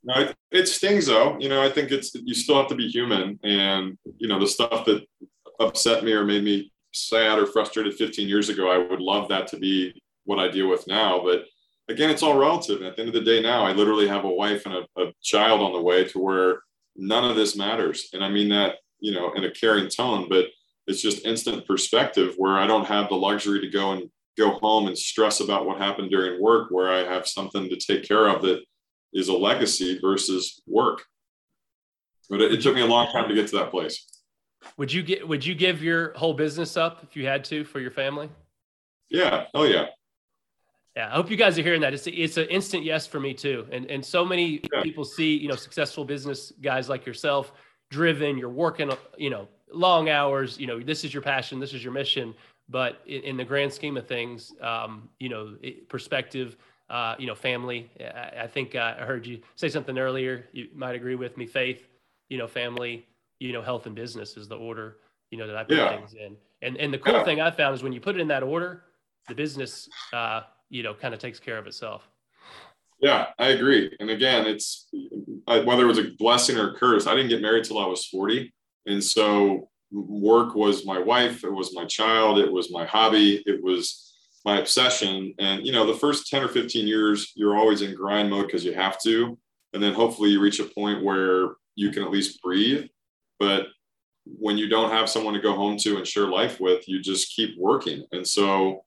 No, 0.04 0.22
it, 0.22 0.36
it 0.52 0.68
stings 0.68 1.06
though. 1.08 1.38
You 1.40 1.50
know, 1.50 1.62
I 1.62 1.70
think 1.70 1.92
it's 1.92 2.14
you 2.14 2.34
still 2.34 2.58
have 2.58 2.68
to 2.68 2.76
be 2.76 2.88
human, 2.88 3.40
and 3.44 3.98
you 4.18 4.28
know, 4.28 4.40
the 4.40 4.48
stuff 4.48 4.86
that 4.86 5.06
upset 5.60 6.04
me 6.04 6.12
or 6.12 6.26
made 6.26 6.44
me 6.44 6.72
sad 6.94 7.40
or 7.40 7.46
frustrated 7.46 7.94
15 7.94 8.28
years 8.28 8.50
ago, 8.50 8.70
I 8.70 8.78
would 8.78 9.02
love 9.02 9.30
that 9.30 9.48
to 9.48 9.58
be 9.58 9.94
what 10.26 10.40
I 10.40 10.48
deal 10.50 10.68
with 10.68 10.88
now, 10.88 11.22
but 11.24 11.46
again, 11.90 12.10
it's 12.10 12.24
all 12.24 12.38
relative. 12.38 12.78
And 12.78 12.88
at 12.88 12.96
the 12.96 13.02
end 13.02 13.10
of 13.10 13.16
the 13.16 13.30
day, 13.30 13.42
now 13.42 13.66
I 13.66 13.74
literally 13.74 14.08
have 14.08 14.26
a 14.26 14.30
wife 14.30 14.66
and 14.66 14.76
a, 14.76 15.02
a 15.02 15.14
child 15.22 15.62
on 15.62 15.74
the 15.74 15.82
way 15.82 16.04
to 16.06 16.20
where 16.20 16.62
none 16.96 17.30
of 17.30 17.36
this 17.36 17.56
matters. 17.56 18.10
And 18.14 18.24
I 18.24 18.30
mean 18.30 18.50
that, 18.50 18.76
you 19.00 19.12
know, 19.12 19.34
in 19.34 19.44
a 19.44 19.52
caring 19.52 19.90
tone, 19.90 20.28
but 20.30 20.46
it's 20.88 21.02
just 21.02 21.26
instant 21.26 21.66
perspective 21.68 22.36
where 22.38 22.58
I 22.58 22.68
don't 22.68 22.86
have 22.86 23.10
the 23.10 23.16
luxury 23.16 23.62
to 23.62 23.70
go 23.70 23.92
and 23.94 24.10
go 24.38 24.52
home 24.60 24.88
and 24.88 24.98
stress 24.98 25.40
about 25.40 25.66
what 25.66 25.78
happened 25.78 26.12
during 26.12 26.42
work, 26.42 26.70
where 26.70 26.92
I 26.92 27.00
have 27.00 27.28
something 27.28 27.70
to 27.70 27.76
take 27.76 28.08
care 28.08 28.28
of 28.28 28.42
that 28.44 28.62
is 29.14 29.30
a 29.30 29.34
legacy 29.34 30.00
versus 30.00 30.62
work. 30.68 31.04
But 32.30 32.42
it, 32.42 32.54
it 32.54 32.62
took 32.62 32.76
me 32.76 32.82
a 32.82 32.86
long 32.86 33.12
time 33.12 33.30
to 33.30 33.36
get 33.36 33.48
to 33.50 33.58
that 33.58 33.72
place. 33.72 34.06
Would 34.78 34.92
you 34.92 35.04
get 35.04 35.28
would 35.28 35.46
you 35.46 35.54
give 35.54 35.84
your 35.84 36.14
whole 36.14 36.34
business 36.34 36.76
up 36.76 37.04
if 37.04 37.16
you 37.16 37.28
had 37.28 37.44
to 37.46 37.64
for 37.64 37.80
your 37.80 37.92
family? 37.92 38.30
Yeah. 39.10 39.46
Oh 39.54 39.64
yeah. 39.64 39.88
Yeah, 40.96 41.08
I 41.08 41.16
hope 41.16 41.30
you 41.30 41.36
guys 41.36 41.60
are 41.60 41.62
hearing 41.62 41.82
that. 41.82 41.94
It's 41.94 42.08
a, 42.08 42.12
it's 42.12 42.38
an 42.38 42.46
instant 42.46 42.84
yes 42.84 43.06
for 43.06 43.20
me 43.20 43.34
too. 43.34 43.68
And 43.72 43.90
and 43.92 44.04
so 44.04 44.24
many 44.24 44.62
yeah. 44.74 44.82
people 44.82 45.04
see 45.04 45.36
you 45.36 45.50
know 45.50 45.56
successful 45.56 46.06
business 46.06 46.54
guys 46.62 46.88
like 46.88 47.06
yourself, 47.06 47.52
driven. 47.90 48.38
You're 48.38 48.50
working 48.50 48.92
you 49.18 49.30
know 49.30 49.48
long 49.72 50.10
hours. 50.10 50.58
You 50.58 50.68
know, 50.68 50.80
this 50.80 51.04
is 51.04 51.14
your 51.14 51.22
passion, 51.22 51.60
this 51.60 51.74
is 51.74 51.84
your 51.84 51.94
mission. 51.94 52.34
But 52.70 53.02
in, 53.06 53.22
in 53.22 53.38
the 53.38 53.46
grand 53.46 53.72
scheme 53.72 53.98
of 53.98 54.08
things, 54.08 54.54
um, 54.62 55.10
you 55.20 55.30
know, 55.30 55.56
perspective, 55.88 56.58
uh, 56.90 57.16
you 57.20 57.28
know, 57.28 57.36
family. 57.36 57.92
I, 58.00 58.44
I 58.44 58.48
think 58.48 58.74
uh, 58.76 58.96
I 59.00 59.06
heard 59.06 59.26
you 59.26 59.40
say 59.56 59.70
something 59.70 59.98
earlier. 59.98 60.48
You 60.52 60.70
might 60.74 60.96
agree 60.96 61.16
with 61.16 61.38
me. 61.38 61.46
Faith, 61.46 61.88
you 62.30 62.38
know, 62.38 62.48
family, 62.48 63.06
you 63.40 63.54
know, 63.54 63.62
health 63.62 63.86
and 63.86 63.96
business 63.96 64.38
is 64.38 64.48
the 64.48 64.58
order. 64.58 64.98
You 65.32 65.38
know 65.38 65.48
that 65.48 65.58
I 65.58 65.64
put 65.64 65.78
yeah. 65.78 65.90
things 65.90 66.14
in. 66.14 66.38
And 66.62 66.78
and 66.78 66.94
the 66.94 66.98
cool 66.98 67.14
yeah. 67.14 67.24
thing 67.24 67.42
I 67.42 67.52
found 67.52 67.76
is 67.76 67.84
when 67.84 67.92
you 67.92 68.00
put 68.00 68.16
it 68.16 68.22
in 68.22 68.28
that 68.30 68.44
order, 68.44 68.84
the 69.28 69.36
business, 69.36 69.90
uh, 70.14 70.42
you 70.70 70.84
know, 70.84 70.94
kind 70.94 71.14
of 71.14 71.20
takes 71.20 71.40
care 71.40 71.58
of 71.58 71.68
itself. 71.68 72.08
Yeah, 73.00 73.28
I 73.38 73.48
agree. 73.50 73.96
And 74.00 74.10
again, 74.10 74.48
it's 74.48 74.88
whether 75.46 75.84
it 75.84 75.88
was 75.88 76.00
a 76.00 76.12
blessing 76.18 76.58
or 76.58 76.72
a 76.72 76.76
curse. 76.76 77.08
I 77.08 77.16
didn't 77.16 77.30
get 77.30 77.42
married 77.42 77.66
till 77.66 77.80
I 77.80 77.86
was 77.86 78.06
40. 78.06 78.54
And 78.86 79.04
so 79.04 79.70
work 79.92 80.56
was 80.56 80.86
my 80.86 81.00
wife, 81.00 81.44
it 81.44 81.52
was 81.52 81.76
my 81.76 81.86
child, 81.86 82.40
it 82.40 82.52
was 82.52 82.72
my 82.72 82.86
hobby, 82.86 83.44
it 83.46 83.64
was 83.64 84.14
my 84.44 84.60
obsession. 84.60 85.34
And, 85.40 85.66
you 85.66 85.72
know, 85.72 85.86
the 85.86 85.98
first 85.98 86.28
10 86.28 86.44
or 86.44 86.48
15 86.48 86.88
years, 86.88 87.32
you're 87.36 87.58
always 87.58 87.82
in 87.82 87.96
grind 87.96 88.30
mode 88.30 88.48
because 88.48 88.64
you 88.64 88.74
have 88.74 89.02
to. 89.02 89.38
And 89.74 89.84
then 89.84 89.94
hopefully 89.94 90.30
you 90.30 90.40
reach 90.40 90.60
a 90.60 90.66
point 90.66 91.04
where 91.04 91.56
you 91.76 91.92
can 91.92 92.04
at 92.04 92.12
least 92.12 92.42
breathe. 92.42 92.86
But 93.40 93.68
when 94.26 94.58
you 94.58 94.70
don't 94.70 94.92
have 94.92 95.10
someone 95.10 95.34
to 95.34 95.42
go 95.42 95.54
home 95.54 95.78
to 95.80 95.98
and 95.98 96.08
share 96.08 96.28
life 96.28 96.60
with, 96.60 96.88
you 96.88 97.02
just 97.02 97.36
keep 97.36 97.58
working. 97.60 98.06
And 98.12 98.26
so, 98.26 98.86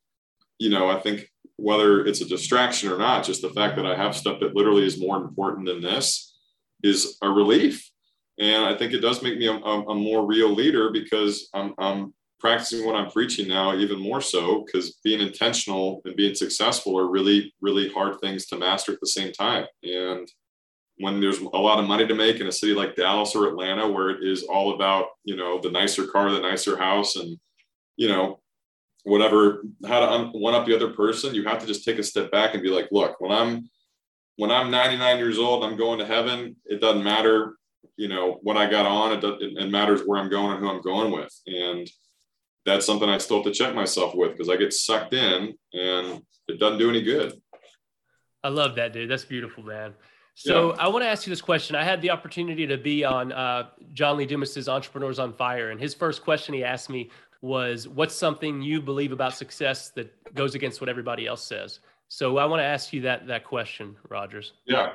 you 0.59 0.71
know, 0.71 0.89
I 0.89 0.99
think 0.99 1.31
whether 1.59 2.07
it's 2.07 2.21
a 2.21 2.29
distraction 2.29 2.91
or 2.91 2.97
not, 2.97 3.25
just 3.25 3.43
the 3.43 3.51
fact 3.51 3.77
that 3.77 3.87
I 3.87 3.97
have 3.97 4.17
stuff 4.17 4.39
that 4.41 4.55
literally 4.55 4.87
is 4.87 5.01
more 5.01 5.17
important 5.17 5.67
than 5.67 5.83
this 5.83 6.37
is 6.83 7.19
a 7.21 7.29
relief. 7.29 7.91
And 8.39 8.65
I 8.65 8.77
think 8.77 8.93
it 8.93 9.01
does 9.01 9.23
make 9.23 9.37
me 9.37 9.49
a, 9.49 9.53
a, 9.53 9.87
a 9.89 9.95
more 9.95 10.25
real 10.25 10.55
leader 10.55 10.91
because 10.93 11.49
I'm, 11.53 11.75
I'm 11.79 12.15
practicing 12.39 12.87
what 12.87 12.95
I'm 12.95 13.11
preaching 13.11 13.49
now 13.49 13.75
even 13.75 14.01
more 14.01 14.21
so 14.21 14.65
because 14.65 14.99
being 15.03 15.21
intentional 15.21 16.01
and 16.05 16.15
being 16.15 16.37
successful 16.37 16.97
are 16.97 17.11
really, 17.11 17.53
really 17.61 17.89
hard 17.89 18.21
things 18.21 18.47
to 18.47 18.57
master 18.57 18.93
at 18.93 19.01
the 19.01 19.09
same 19.09 19.33
time. 19.33 19.67
And 19.83 20.29
when 20.99 21.21
there's 21.21 21.41
a 21.41 21.59
lot 21.59 21.81
of 21.81 21.89
money 21.89 22.07
to 22.07 22.15
make 22.15 22.41
in 22.41 22.47
a 22.47 22.53
city 22.53 22.75
like 22.75 22.95
Dallas 22.95 23.35
or 23.35 23.49
Atlanta, 23.49 23.89
where 23.89 24.11
it 24.11 24.23
is 24.23 24.45
all 24.45 24.75
about, 24.75 25.07
you 25.25 25.35
know, 25.35 25.61
the 25.61 25.71
nicer 25.71 26.07
car, 26.07 26.31
the 26.31 26.41
nicer 26.41 26.77
house, 26.77 27.17
and, 27.17 27.37
you 27.97 28.09
know, 28.09 28.41
whatever 29.09 29.65
how 29.87 30.01
to 30.01 30.39
one 30.39 30.55
up 30.55 30.67
the 30.67 30.75
other 30.75 30.93
person 30.93 31.35
you 31.35 31.45
have 31.45 31.59
to 31.59 31.67
just 31.67 31.85
take 31.85 31.99
a 31.99 32.03
step 32.03 32.31
back 32.31 32.55
and 32.55 32.63
be 32.63 32.71
like 32.71 32.89
look 32.91 33.21
when 33.21 33.33
i'm 33.33 33.69
when 34.37 34.51
i'm 34.51 34.71
99 34.71 35.19
years 35.19 35.39
old 35.39 35.65
i'm 35.65 35.77
going 35.77 35.99
to 35.99 36.07
heaven 36.07 36.57
it 36.67 36.81
doesn't 36.81 37.03
matter 37.03 37.57
you 37.97 38.09
know 38.09 38.39
what 38.43 38.57
i 38.57 38.69
got 38.69 38.87
on 38.87 39.13
it, 39.13 39.21
does, 39.21 39.37
it 39.41 39.71
matters 39.71 40.03
where 40.05 40.21
i'm 40.21 40.31
going 40.31 40.53
and 40.53 40.61
who 40.61 40.69
i'm 40.69 40.83
going 40.83 41.11
with 41.11 41.33
and 41.47 41.89
that's 42.67 42.87
something 42.87 43.09
i 43.09 43.19
still 43.19 43.39
have 43.39 43.47
to 43.47 43.53
check 43.53 43.75
myself 43.75 44.15
with 44.15 44.33
because 44.33 44.49
i 44.49 44.57
get 44.57 44.73
sucked 44.73 45.15
in 45.15 45.55
and 45.73 46.23
it 46.49 46.59
doesn't 46.59 46.79
do 46.79 46.91
any 46.91 47.03
good 47.03 47.41
i 48.45 48.49
love 48.49 48.75
that 48.75 48.93
dude 48.93 49.11
that's 49.11 49.25
beautiful 49.25 49.63
man 49.63 49.95
so 50.41 50.69
yeah. 50.69 50.85
I 50.85 50.87
want 50.87 51.03
to 51.03 51.09
ask 51.09 51.27
you 51.27 51.33
this 51.33 51.41
question. 51.41 51.75
I 51.75 51.83
had 51.83 52.01
the 52.01 52.11
opportunity 52.11 52.65
to 52.65 52.79
be 52.79 53.05
on 53.05 53.33
uh, 53.33 53.71
John 53.93 54.17
Lee 54.17 54.25
Dumas's 54.25 54.69
Entrepreneurs 54.69 55.19
on 55.19 55.33
Fire, 55.33 55.71
and 55.71 55.81
his 55.81 55.95
first 55.95 56.23
question 56.23 56.55
he 56.55 56.63
asked 56.63 56.89
me 56.89 57.11
was 57.41 57.87
what's 57.87 58.15
something 58.15 58.61
you 58.63 58.81
believe 58.81 59.13
about 59.13 59.35
success 59.35 59.91
that 59.91 60.13
goes 60.35 60.55
against 60.55 60.81
what 60.81 60.89
everybody 60.89 61.27
else 61.27 61.45
says? 61.45 61.81
So 62.09 62.39
I 62.39 62.47
want 62.47 62.61
to 62.61 62.65
ask 62.65 62.93
you 62.93 63.03
that 63.03 63.27
that 63.27 63.45
question, 63.45 63.97
Rogers. 64.09 64.55
Yeah. 64.67 64.93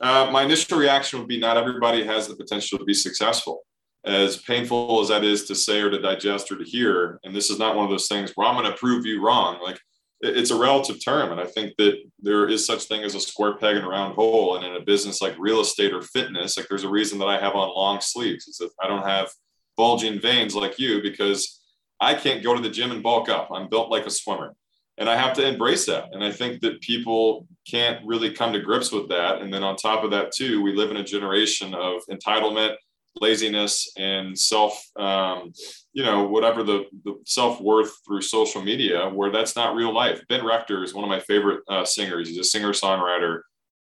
Uh, 0.00 0.30
my 0.32 0.42
initial 0.42 0.78
reaction 0.78 1.18
would 1.18 1.28
be 1.28 1.38
not 1.38 1.56
everybody 1.56 2.04
has 2.04 2.26
the 2.26 2.34
potential 2.34 2.78
to 2.78 2.84
be 2.84 2.94
successful. 2.94 3.62
As 4.04 4.38
painful 4.38 4.98
as 5.02 5.08
that 5.08 5.24
is 5.24 5.44
to 5.44 5.54
say 5.54 5.80
or 5.82 5.90
to 5.90 6.00
digest 6.00 6.50
or 6.50 6.56
to 6.56 6.64
hear, 6.64 7.20
and 7.22 7.36
this 7.36 7.50
is 7.50 7.58
not 7.58 7.76
one 7.76 7.84
of 7.84 7.90
those 7.90 8.08
things 8.08 8.32
where 8.34 8.48
I'm 8.48 8.56
going 8.56 8.70
to 8.70 8.78
prove 8.78 9.04
you 9.04 9.22
wrong. 9.22 9.60
Like 9.62 9.78
it's 10.22 10.50
a 10.50 10.58
relative 10.58 11.04
term, 11.04 11.32
and 11.32 11.40
I 11.40 11.44
think 11.44 11.74
that 11.76 11.98
there 12.18 12.48
is 12.48 12.66
such 12.66 12.84
thing 12.84 13.04
as 13.04 13.14
a 13.14 13.20
square 13.20 13.56
peg 13.56 13.76
and 13.76 13.84
a 13.84 13.88
round 13.88 14.14
hole. 14.14 14.56
And 14.56 14.64
in 14.64 14.74
a 14.74 14.84
business 14.84 15.20
like 15.20 15.34
real 15.38 15.60
estate 15.60 15.92
or 15.92 16.00
fitness, 16.00 16.56
like 16.56 16.66
there's 16.68 16.84
a 16.84 16.88
reason 16.88 17.18
that 17.18 17.28
I 17.28 17.38
have 17.38 17.54
on 17.54 17.74
long 17.74 18.00
sleeves. 18.00 18.48
It's 18.48 18.58
that 18.58 18.70
I 18.82 18.88
don't 18.88 19.06
have 19.06 19.30
bulging 19.76 20.18
veins 20.18 20.54
like 20.54 20.78
you 20.78 21.02
because 21.02 21.59
I 22.00 22.14
can't 22.14 22.42
go 22.42 22.54
to 22.54 22.62
the 22.62 22.70
gym 22.70 22.90
and 22.90 23.02
bulk 23.02 23.28
up. 23.28 23.50
I'm 23.52 23.68
built 23.68 23.90
like 23.90 24.06
a 24.06 24.10
swimmer. 24.10 24.54
And 24.98 25.08
I 25.08 25.16
have 25.16 25.34
to 25.36 25.46
embrace 25.46 25.86
that. 25.86 26.08
And 26.12 26.22
I 26.22 26.30
think 26.30 26.60
that 26.60 26.80
people 26.80 27.46
can't 27.66 28.04
really 28.06 28.32
come 28.32 28.52
to 28.52 28.60
grips 28.60 28.92
with 28.92 29.08
that. 29.08 29.40
And 29.40 29.52
then 29.52 29.62
on 29.62 29.76
top 29.76 30.04
of 30.04 30.10
that, 30.10 30.32
too, 30.32 30.62
we 30.62 30.74
live 30.74 30.90
in 30.90 30.98
a 30.98 31.04
generation 31.04 31.74
of 31.74 32.02
entitlement, 32.10 32.74
laziness, 33.18 33.90
and 33.96 34.38
self, 34.38 34.82
um, 34.98 35.52
you 35.94 36.02
know, 36.02 36.24
whatever 36.24 36.62
the, 36.62 36.84
the 37.04 37.14
self 37.24 37.60
worth 37.60 37.92
through 38.06 38.20
social 38.20 38.62
media, 38.62 39.08
where 39.08 39.30
that's 39.30 39.56
not 39.56 39.74
real 39.74 39.92
life. 39.92 40.22
Ben 40.28 40.44
Rector 40.44 40.84
is 40.84 40.92
one 40.92 41.04
of 41.04 41.10
my 41.10 41.20
favorite 41.20 41.60
uh, 41.68 41.84
singers. 41.84 42.28
He's 42.28 42.38
a 42.38 42.44
singer 42.44 42.72
songwriter. 42.72 43.40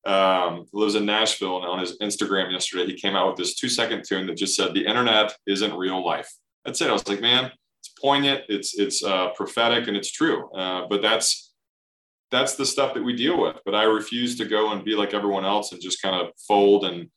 Um, 0.06 0.66
lives 0.74 0.96
in 0.96 1.06
Nashville, 1.06 1.58
and 1.58 1.66
on 1.66 1.80
his 1.80 1.98
Instagram 2.00 2.52
yesterday, 2.52 2.86
he 2.86 3.00
came 3.00 3.16
out 3.16 3.28
with 3.28 3.38
this 3.38 3.56
two 3.56 3.70
second 3.70 4.04
tune 4.06 4.28
that 4.28 4.36
just 4.36 4.54
said, 4.54 4.74
"The 4.74 4.86
internet 4.86 5.34
isn't 5.48 5.74
real 5.74 6.06
life." 6.06 6.30
That's 6.66 6.82
it. 6.82 6.90
I 6.90 6.94
was 6.94 7.08
like, 7.08 7.22
man, 7.22 7.52
poignant, 8.04 8.42
it's 8.50 8.78
it's 8.78 9.04
uh, 9.04 9.30
prophetic, 9.30 9.88
and 9.88 9.96
it's 9.96 10.12
true. 10.12 10.52
Uh, 10.52 10.88
but 10.90 11.02
that's 11.02 11.54
that's 12.32 12.56
the 12.56 12.66
stuff 12.66 12.94
that 12.96 13.04
we 13.04 13.16
deal 13.16 13.40
with. 13.40 13.58
But 13.66 13.76
I 13.76 13.84
refuse 13.84 14.36
to 14.38 14.46
go 14.46 14.72
and 14.72 14.84
be 14.84 14.96
like 14.96 15.14
everyone 15.14 15.46
else 15.46 15.72
and 15.72 15.82
just 15.82 16.02
kind 16.02 16.16
of 16.16 16.34
fold 16.48 16.86
and 16.86 17.10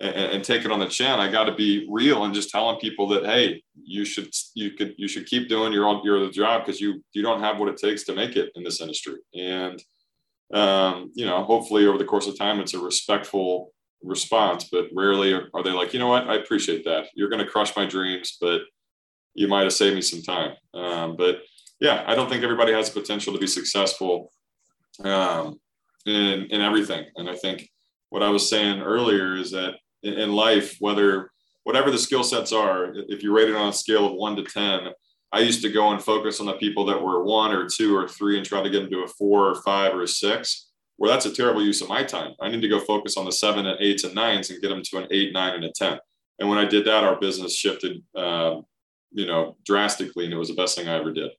and, 0.00 0.14
and 0.14 0.44
take 0.44 0.64
it 0.64 0.70
on 0.70 0.78
the 0.78 0.86
chin. 0.86 1.18
I 1.18 1.30
got 1.30 1.44
to 1.44 1.54
be 1.54 1.86
real 1.90 2.24
and 2.24 2.34
just 2.34 2.50
telling 2.50 2.78
people 2.78 3.08
that 3.08 3.24
hey, 3.24 3.62
you 3.82 4.04
should 4.04 4.30
you 4.54 4.72
could 4.72 4.94
you 4.96 5.08
should 5.08 5.26
keep 5.26 5.48
doing 5.48 5.72
your 5.72 6.00
your 6.04 6.30
job 6.30 6.64
because 6.64 6.80
you 6.80 7.02
you 7.12 7.22
don't 7.22 7.40
have 7.40 7.58
what 7.58 7.68
it 7.68 7.76
takes 7.76 8.04
to 8.04 8.14
make 8.14 8.36
it 8.36 8.50
in 8.54 8.62
this 8.62 8.80
industry. 8.80 9.16
And 9.34 9.82
um, 10.54 11.10
you 11.14 11.26
know, 11.26 11.42
hopefully 11.44 11.86
over 11.86 11.98
the 11.98 12.04
course 12.04 12.26
of 12.26 12.38
time, 12.38 12.60
it's 12.60 12.74
a 12.74 12.78
respectful 12.78 13.72
response. 14.02 14.68
But 14.70 14.86
rarely 14.94 15.32
are, 15.32 15.48
are 15.54 15.62
they 15.62 15.72
like, 15.72 15.92
you 15.92 15.98
know 15.98 16.08
what, 16.08 16.28
I 16.28 16.36
appreciate 16.36 16.84
that. 16.84 17.06
You're 17.14 17.28
going 17.28 17.44
to 17.44 17.50
crush 17.50 17.76
my 17.76 17.84
dreams, 17.84 18.36
but 18.40 18.62
you 19.38 19.46
might 19.46 19.62
have 19.62 19.72
saved 19.72 19.94
me 19.94 20.02
some 20.02 20.22
time. 20.22 20.56
Um, 20.74 21.16
but 21.16 21.42
yeah, 21.80 22.02
I 22.06 22.16
don't 22.16 22.28
think 22.28 22.42
everybody 22.42 22.72
has 22.72 22.90
the 22.90 23.00
potential 23.00 23.32
to 23.32 23.38
be 23.38 23.46
successful 23.46 24.32
um, 25.04 25.60
in, 26.06 26.46
in 26.50 26.60
everything. 26.60 27.06
And 27.16 27.30
I 27.30 27.36
think 27.36 27.70
what 28.10 28.24
I 28.24 28.30
was 28.30 28.50
saying 28.50 28.80
earlier 28.80 29.36
is 29.36 29.52
that 29.52 29.74
in, 30.02 30.14
in 30.14 30.32
life, 30.32 30.76
whether 30.80 31.30
whatever 31.62 31.92
the 31.92 31.98
skill 31.98 32.24
sets 32.24 32.52
are, 32.52 32.92
if 33.08 33.22
you 33.22 33.34
rate 33.34 33.48
it 33.48 33.54
on 33.54 33.68
a 33.68 33.72
scale 33.72 34.06
of 34.06 34.14
one 34.14 34.34
to 34.36 34.42
10, 34.42 34.88
I 35.30 35.40
used 35.40 35.62
to 35.62 35.70
go 35.70 35.92
and 35.92 36.02
focus 36.02 36.40
on 36.40 36.46
the 36.46 36.54
people 36.54 36.84
that 36.86 37.00
were 37.00 37.22
one 37.22 37.52
or 37.52 37.68
two 37.68 37.96
or 37.96 38.08
three 38.08 38.38
and 38.38 38.46
try 38.46 38.62
to 38.62 38.70
get 38.70 38.80
them 38.80 38.90
to 38.90 39.04
a 39.04 39.08
four 39.08 39.48
or 39.48 39.62
five 39.62 39.94
or 39.94 40.02
a 40.02 40.08
six. 40.08 40.70
Well, 40.96 41.12
that's 41.12 41.26
a 41.26 41.32
terrible 41.32 41.62
use 41.62 41.80
of 41.80 41.88
my 41.88 42.02
time. 42.02 42.32
I 42.40 42.48
need 42.48 42.62
to 42.62 42.68
go 42.68 42.80
focus 42.80 43.16
on 43.16 43.24
the 43.24 43.30
seven 43.30 43.66
and 43.66 43.80
eights 43.80 44.02
and 44.02 44.16
nines 44.16 44.50
and 44.50 44.60
get 44.60 44.68
them 44.68 44.82
to 44.82 44.96
an 44.98 45.06
eight, 45.12 45.32
nine, 45.32 45.54
and 45.54 45.64
a 45.64 45.70
10. 45.70 45.98
And 46.40 46.48
when 46.48 46.58
I 46.58 46.64
did 46.64 46.86
that, 46.86 47.04
our 47.04 47.20
business 47.20 47.54
shifted 47.54 48.02
uh, 48.16 48.56
you 49.12 49.26
know, 49.26 49.56
drastically, 49.64 50.24
and 50.24 50.34
it 50.34 50.36
was 50.36 50.48
the 50.48 50.54
best 50.54 50.76
thing 50.76 50.88
I 50.88 50.96
ever 50.96 51.12
did. 51.12 51.30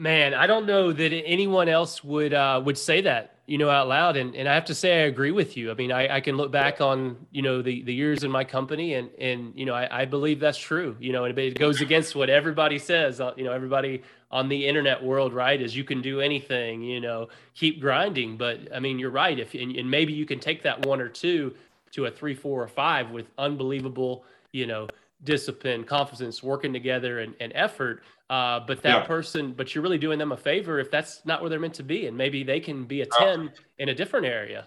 Man, 0.00 0.32
I 0.32 0.46
don't 0.46 0.66
know 0.66 0.92
that 0.92 1.12
anyone 1.12 1.68
else 1.68 2.04
would 2.04 2.32
uh, 2.32 2.62
would 2.64 2.78
say 2.78 3.00
that, 3.00 3.40
you 3.46 3.58
know, 3.58 3.68
out 3.68 3.88
loud. 3.88 4.16
And 4.16 4.36
and 4.36 4.48
I 4.48 4.54
have 4.54 4.66
to 4.66 4.74
say, 4.74 5.02
I 5.02 5.06
agree 5.06 5.32
with 5.32 5.56
you. 5.56 5.72
I 5.72 5.74
mean, 5.74 5.90
I, 5.90 6.16
I 6.16 6.20
can 6.20 6.36
look 6.36 6.52
back 6.52 6.80
on, 6.80 7.16
you 7.32 7.42
know, 7.42 7.62
the 7.62 7.82
the 7.82 7.92
years 7.92 8.22
in 8.22 8.30
my 8.30 8.44
company, 8.44 8.94
and 8.94 9.10
and 9.18 9.52
you 9.56 9.66
know, 9.66 9.74
I, 9.74 10.02
I 10.02 10.04
believe 10.04 10.38
that's 10.38 10.58
true. 10.58 10.96
You 11.00 11.12
know, 11.12 11.24
and 11.24 11.36
it 11.36 11.58
goes 11.58 11.80
against 11.80 12.14
what 12.14 12.30
everybody 12.30 12.78
says. 12.78 13.20
Uh, 13.20 13.32
you 13.36 13.42
know, 13.42 13.50
everybody 13.50 14.04
on 14.30 14.48
the 14.48 14.68
internet 14.68 15.02
world, 15.02 15.32
right? 15.34 15.60
Is 15.60 15.74
you 15.74 15.82
can 15.82 16.00
do 16.00 16.20
anything. 16.20 16.82
You 16.84 17.00
know, 17.00 17.28
keep 17.54 17.80
grinding. 17.80 18.36
But 18.36 18.72
I 18.72 18.78
mean, 18.78 19.00
you're 19.00 19.10
right. 19.10 19.36
If 19.36 19.54
and, 19.54 19.74
and 19.74 19.90
maybe 19.90 20.12
you 20.12 20.26
can 20.26 20.38
take 20.38 20.62
that 20.62 20.86
one 20.86 21.00
or 21.00 21.08
two 21.08 21.56
to 21.90 22.06
a 22.06 22.10
three, 22.12 22.34
four, 22.34 22.62
or 22.62 22.68
five 22.68 23.10
with 23.10 23.26
unbelievable, 23.36 24.24
you 24.52 24.66
know 24.66 24.86
discipline, 25.24 25.84
confidence, 25.84 26.42
working 26.42 26.72
together, 26.72 27.20
and, 27.20 27.34
and 27.40 27.52
effort. 27.54 28.02
Uh, 28.30 28.60
but 28.60 28.82
that 28.82 29.02
yeah. 29.02 29.04
person, 29.04 29.52
but 29.52 29.74
you're 29.74 29.82
really 29.82 29.98
doing 29.98 30.18
them 30.18 30.32
a 30.32 30.36
favor 30.36 30.78
if 30.78 30.90
that's 30.90 31.24
not 31.24 31.40
where 31.40 31.48
they're 31.48 31.58
meant 31.58 31.74
to 31.74 31.82
be, 31.82 32.06
and 32.06 32.16
maybe 32.16 32.42
they 32.42 32.60
can 32.60 32.84
be 32.84 33.00
a 33.02 33.06
ten 33.06 33.50
in 33.78 33.88
a 33.88 33.94
different 33.94 34.26
area. 34.26 34.66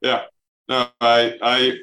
Yeah, 0.00 0.22
no, 0.68 0.88
I 1.00 1.38
I 1.42 1.78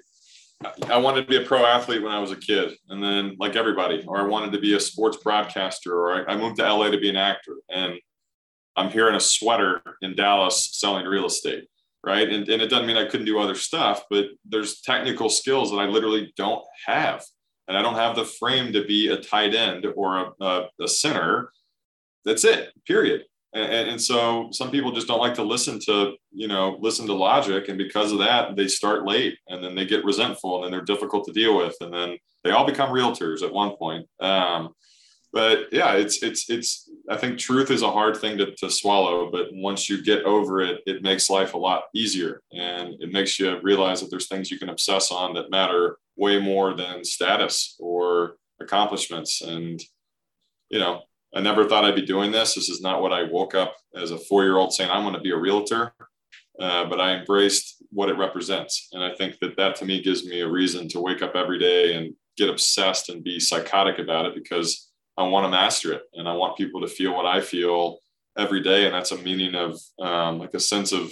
I 0.90 0.98
wanted 0.98 1.22
to 1.22 1.28
be 1.28 1.38
a 1.38 1.46
pro 1.46 1.66
athlete 1.66 2.02
when 2.02 2.12
I 2.12 2.20
was 2.20 2.32
a 2.32 2.36
kid, 2.36 2.74
and 2.90 3.04
then 3.04 3.36
like 3.40 3.56
everybody, 3.56 4.04
or 4.08 4.18
I 4.18 4.24
wanted 4.24 4.52
to 4.54 4.60
be 4.60 4.74
a 4.74 4.80
sports 4.80 5.18
broadcaster, 5.18 5.96
or 5.96 6.28
I, 6.28 6.34
I 6.34 6.38
moved 6.38 6.58
to 6.58 6.64
LA 6.64 6.90
to 6.90 7.00
be 7.00 7.10
an 7.10 7.16
actor, 7.16 7.58
and 7.70 7.94
I'm 8.76 8.90
here 8.90 9.08
in 9.08 9.14
a 9.14 9.20
sweater 9.20 9.84
in 10.02 10.16
Dallas 10.16 10.70
selling 10.74 11.06
real 11.06 11.26
estate 11.26 11.68
right? 12.06 12.30
And, 12.30 12.48
and, 12.50 12.62
it 12.62 12.68
doesn't 12.68 12.86
mean 12.86 12.98
I 12.98 13.08
couldn't 13.08 13.26
do 13.26 13.40
other 13.40 13.56
stuff, 13.56 14.04
but 14.10 14.26
there's 14.46 14.82
technical 14.82 15.30
skills 15.30 15.72
that 15.72 15.78
I 15.78 15.86
literally 15.86 16.34
don't 16.36 16.64
have 16.86 17.24
and 17.68 17.78
I 17.78 17.82
don't 17.82 17.96
have 17.96 18.16
the 18.16 18.26
frame 18.26 18.74
to 18.74 18.86
be 18.86 19.10
a 19.10 19.18
tight 19.18 19.56
end 19.56 19.86
or 19.96 20.18
a, 20.18 20.44
a, 20.44 20.70
a 20.82 20.88
center. 20.88 21.52
That's 22.26 22.44
it, 22.44 22.72
period. 22.86 23.24
And, 23.54 23.90
and, 23.90 24.02
so 24.02 24.50
some 24.52 24.72
people 24.72 24.92
just 24.92 25.08
don't 25.08 25.20
like 25.20 25.36
to 25.36 25.44
listen 25.44 25.80
to 25.82 26.16
you 26.32 26.48
know 26.48 26.78
listen 26.80 27.06
to 27.06 27.14
logic 27.14 27.70
and 27.70 27.78
because 27.78 28.12
of 28.12 28.18
that 28.18 28.56
they 28.56 28.68
start 28.68 29.06
late 29.06 29.38
and 29.48 29.64
then 29.64 29.76
they 29.76 29.86
get 29.86 30.04
resentful 30.04 30.56
and 30.56 30.64
then 30.64 30.72
they're 30.72 30.96
difficult 30.96 31.26
to 31.26 31.34
deal 31.34 31.56
with 31.56 31.76
and 31.82 31.94
then 31.94 32.18
they 32.44 32.50
all 32.50 32.66
become 32.66 32.90
realtors 32.90 33.44
at 33.44 33.54
one 33.54 33.76
point 33.78 34.08
um, 34.22 34.74
but 35.32 35.72
yeah 35.72 35.94
it's 35.94 36.24
it's 36.24 36.50
it's 36.50 36.90
i 37.10 37.16
think 37.16 37.38
truth 37.38 37.70
is 37.70 37.84
a 37.84 37.92
hard 37.92 38.18
thing 38.18 38.38
to, 38.38 38.56
to 38.56 38.72
swallow 38.72 39.30
but 39.32 39.48
once 39.52 39.88
you 39.88 40.04
get 40.04 40.24
over 40.24 40.62
it 40.62 40.82
it 40.88 41.04
makes 41.04 41.30
life 41.30 41.54
a 41.54 41.58
lot 41.58 41.84
easier 41.94 42.42
and 42.54 42.96
it 43.02 43.12
makes 43.12 43.40
you 43.40 43.60
realize 43.62 44.02
that 44.02 44.10
there's 44.10 44.28
things 44.28 44.50
you 44.50 44.58
can 44.58 44.70
obsess 44.70 45.12
on 45.12 45.34
that 45.34 45.52
matter 45.52 45.98
way 46.16 46.40
more 46.40 46.76
than 46.76 47.04
status 47.04 47.76
or 47.80 48.36
accomplishments 48.62 49.42
and 49.42 49.82
you 50.70 50.80
know 50.80 51.02
I 51.36 51.42
never 51.42 51.68
thought 51.68 51.84
I'd 51.84 51.96
be 51.96 52.06
doing 52.06 52.32
this. 52.32 52.54
This 52.54 52.70
is 52.70 52.82
not 52.82 53.02
what 53.02 53.12
I 53.12 53.24
woke 53.24 53.56
up 53.56 53.76
as 53.96 54.12
a 54.12 54.20
four 54.20 54.44
year 54.44 54.58
old 54.58 54.72
saying, 54.72 54.92
I'm 54.92 55.04
going 55.04 55.16
to 55.16 55.20
be 55.20 55.32
a 55.32 55.38
realtor. 55.38 55.94
Uh, 56.60 56.86
but 56.86 57.02
I 57.02 57.16
embraced 57.16 57.84
what 57.90 58.10
it 58.10 58.18
represents. 58.18 58.90
And 58.94 59.04
I 59.04 59.16
think 59.16 59.40
that 59.40 59.58
that 59.58 59.76
to 59.78 59.86
me 59.86 60.04
gives 60.04 60.26
me 60.26 60.42
a 60.42 60.50
reason 60.50 60.88
to 60.90 61.00
wake 61.00 61.24
up 61.24 61.36
every 61.36 61.58
day 61.58 61.96
and 61.96 62.14
get 62.38 62.50
obsessed 62.50 63.10
and 63.10 63.24
be 63.24 63.40
psychotic 63.40 63.98
about 63.98 64.28
it 64.28 64.36
because 64.36 64.92
I 65.18 65.24
want 65.24 65.46
to 65.46 65.50
master 65.50 65.94
it. 65.94 66.04
And 66.14 66.30
I 66.30 66.34
want 66.34 66.58
people 66.58 66.82
to 66.82 66.88
feel 66.88 67.16
what 67.16 67.26
I 67.26 67.42
feel 67.42 67.98
every 68.38 68.62
day. 68.62 68.86
And 68.86 68.94
that's 68.94 69.12
a 69.12 69.18
meaning 69.18 69.56
of 69.56 69.80
um, 70.00 70.38
like 70.38 70.54
a 70.54 70.60
sense 70.60 70.92
of 70.92 71.12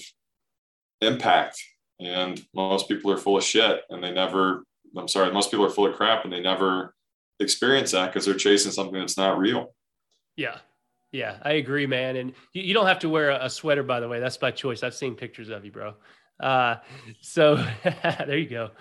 impact. 1.01 1.59
And 1.99 2.39
most 2.53 2.87
people 2.87 3.11
are 3.11 3.17
full 3.17 3.37
of 3.37 3.43
shit 3.43 3.81
and 3.89 4.03
they 4.03 4.11
never, 4.11 4.63
I'm 4.97 5.07
sorry, 5.07 5.31
most 5.31 5.51
people 5.51 5.65
are 5.65 5.69
full 5.69 5.87
of 5.87 5.95
crap 5.95 6.23
and 6.23 6.33
they 6.33 6.41
never 6.41 6.95
experience 7.39 7.91
that 7.91 8.07
because 8.07 8.25
they're 8.25 8.35
chasing 8.35 8.71
something 8.71 8.99
that's 8.99 9.17
not 9.17 9.37
real. 9.37 9.73
Yeah. 10.35 10.57
Yeah, 11.11 11.37
I 11.41 11.53
agree, 11.53 11.85
man. 11.85 12.15
And 12.15 12.33
you, 12.53 12.63
you 12.63 12.73
don't 12.73 12.87
have 12.87 12.99
to 12.99 13.09
wear 13.09 13.31
a, 13.31 13.45
a, 13.45 13.49
sweater, 13.49 13.83
by 13.83 13.99
the 13.99 14.07
way. 14.07 14.19
That's 14.19 14.37
by 14.37 14.51
choice. 14.51 14.81
I've 14.81 14.95
seen 14.95 15.15
pictures 15.15 15.49
of 15.49 15.65
you, 15.65 15.71
bro. 15.71 15.93
Uh, 16.39 16.77
so 17.21 17.55
there 17.83 18.37
you 18.37 18.49
go. 18.49 18.71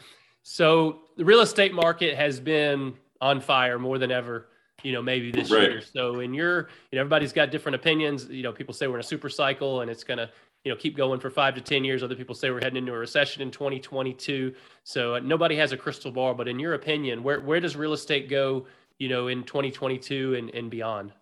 So 0.42 1.00
the 1.16 1.24
real 1.24 1.40
estate 1.40 1.74
market 1.74 2.16
has 2.16 2.40
been 2.40 2.94
on 3.20 3.40
fire 3.40 3.78
more 3.78 3.98
than 3.98 4.10
ever, 4.10 4.46
you 4.82 4.92
know, 4.92 5.02
maybe 5.02 5.30
this 5.32 5.50
right. 5.50 5.62
year. 5.62 5.82
So 5.82 6.20
in 6.20 6.32
your, 6.32 6.68
you 6.90 6.96
know, 6.96 7.00
everybody's 7.00 7.32
got 7.32 7.50
different 7.50 7.74
opinions. 7.74 8.26
You 8.26 8.42
know, 8.42 8.52
people 8.52 8.72
say 8.72 8.86
we're 8.86 8.94
in 8.94 9.00
a 9.00 9.04
super 9.04 9.28
cycle 9.28 9.80
and 9.80 9.90
it's 9.90 10.04
going 10.04 10.18
to, 10.18 10.30
you 10.64 10.70
know, 10.70 10.76
keep 10.76 10.96
going 10.96 11.20
for 11.20 11.30
five 11.30 11.54
to 11.54 11.60
10 11.60 11.84
years. 11.84 12.02
Other 12.02 12.14
people 12.14 12.34
say 12.34 12.50
we're 12.50 12.60
heading 12.60 12.76
into 12.76 12.92
a 12.92 12.98
recession 12.98 13.42
in 13.42 13.50
2022. 13.50 14.54
So 14.84 15.14
uh, 15.14 15.20
nobody 15.20 15.56
has 15.56 15.72
a 15.72 15.76
crystal 15.76 16.10
ball, 16.10 16.34
but 16.34 16.48
in 16.48 16.58
your 16.58 16.74
opinion, 16.74 17.22
where, 17.22 17.40
where 17.40 17.60
does 17.60 17.76
real 17.76 17.92
estate 17.92 18.28
go, 18.28 18.66
you 18.98 19.08
know, 19.08 19.28
in 19.28 19.44
2022 19.44 20.34
and, 20.34 20.50
and 20.50 20.70
beyond? 20.70 21.12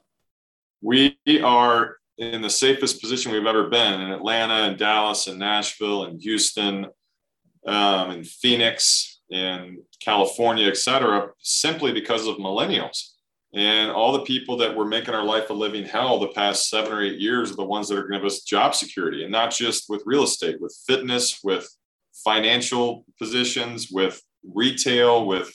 we 0.81 1.17
are 1.43 1.97
in 2.19 2.43
the 2.43 2.51
safest 2.51 3.01
position 3.01 3.33
we've 3.33 3.47
ever 3.47 3.69
been 3.69 4.01
in 4.01 4.11
Atlanta 4.11 4.69
and 4.69 4.79
Dallas 4.79 5.27
and 5.27 5.39
Nashville 5.39 6.05
and 6.05 6.21
Houston 6.21 6.87
um, 7.67 8.11
and 8.11 8.27
Phoenix 8.27 9.21
and 9.31 9.79
California, 10.01 10.69
et 10.69 10.77
cetera, 10.77 11.31
simply 11.41 11.93
because 11.93 12.27
of 12.27 12.37
millennials. 12.37 13.11
And 13.55 13.91
all 13.91 14.13
the 14.13 14.25
people 14.25 14.59
that 14.59 14.77
were 14.77 14.85
making 14.85 15.15
our 15.15 15.25
life 15.25 15.49
a 15.49 15.55
living 15.55 15.85
hell 15.85 16.19
the 16.19 16.29
past 16.29 16.69
seven 16.69 16.93
or 16.93 17.03
eight 17.03 17.19
years 17.19 17.51
are 17.51 17.57
the 17.57 17.65
ones 17.65 17.89
that 17.89 17.97
are 17.97 18.03
going 18.03 18.13
to 18.13 18.19
give 18.19 18.27
us 18.27 18.43
job 18.43 18.75
security, 18.75 19.23
and 19.23 19.33
not 19.33 19.51
just 19.51 19.89
with 19.89 20.03
real 20.05 20.25
estate, 20.25 20.61
with 20.61 20.77
fitness, 20.87 21.41
with 21.43 21.69
financial 22.25 23.07
positions, 23.19 23.91
with 23.91 24.23
retail, 24.45 25.27
with 25.27 25.51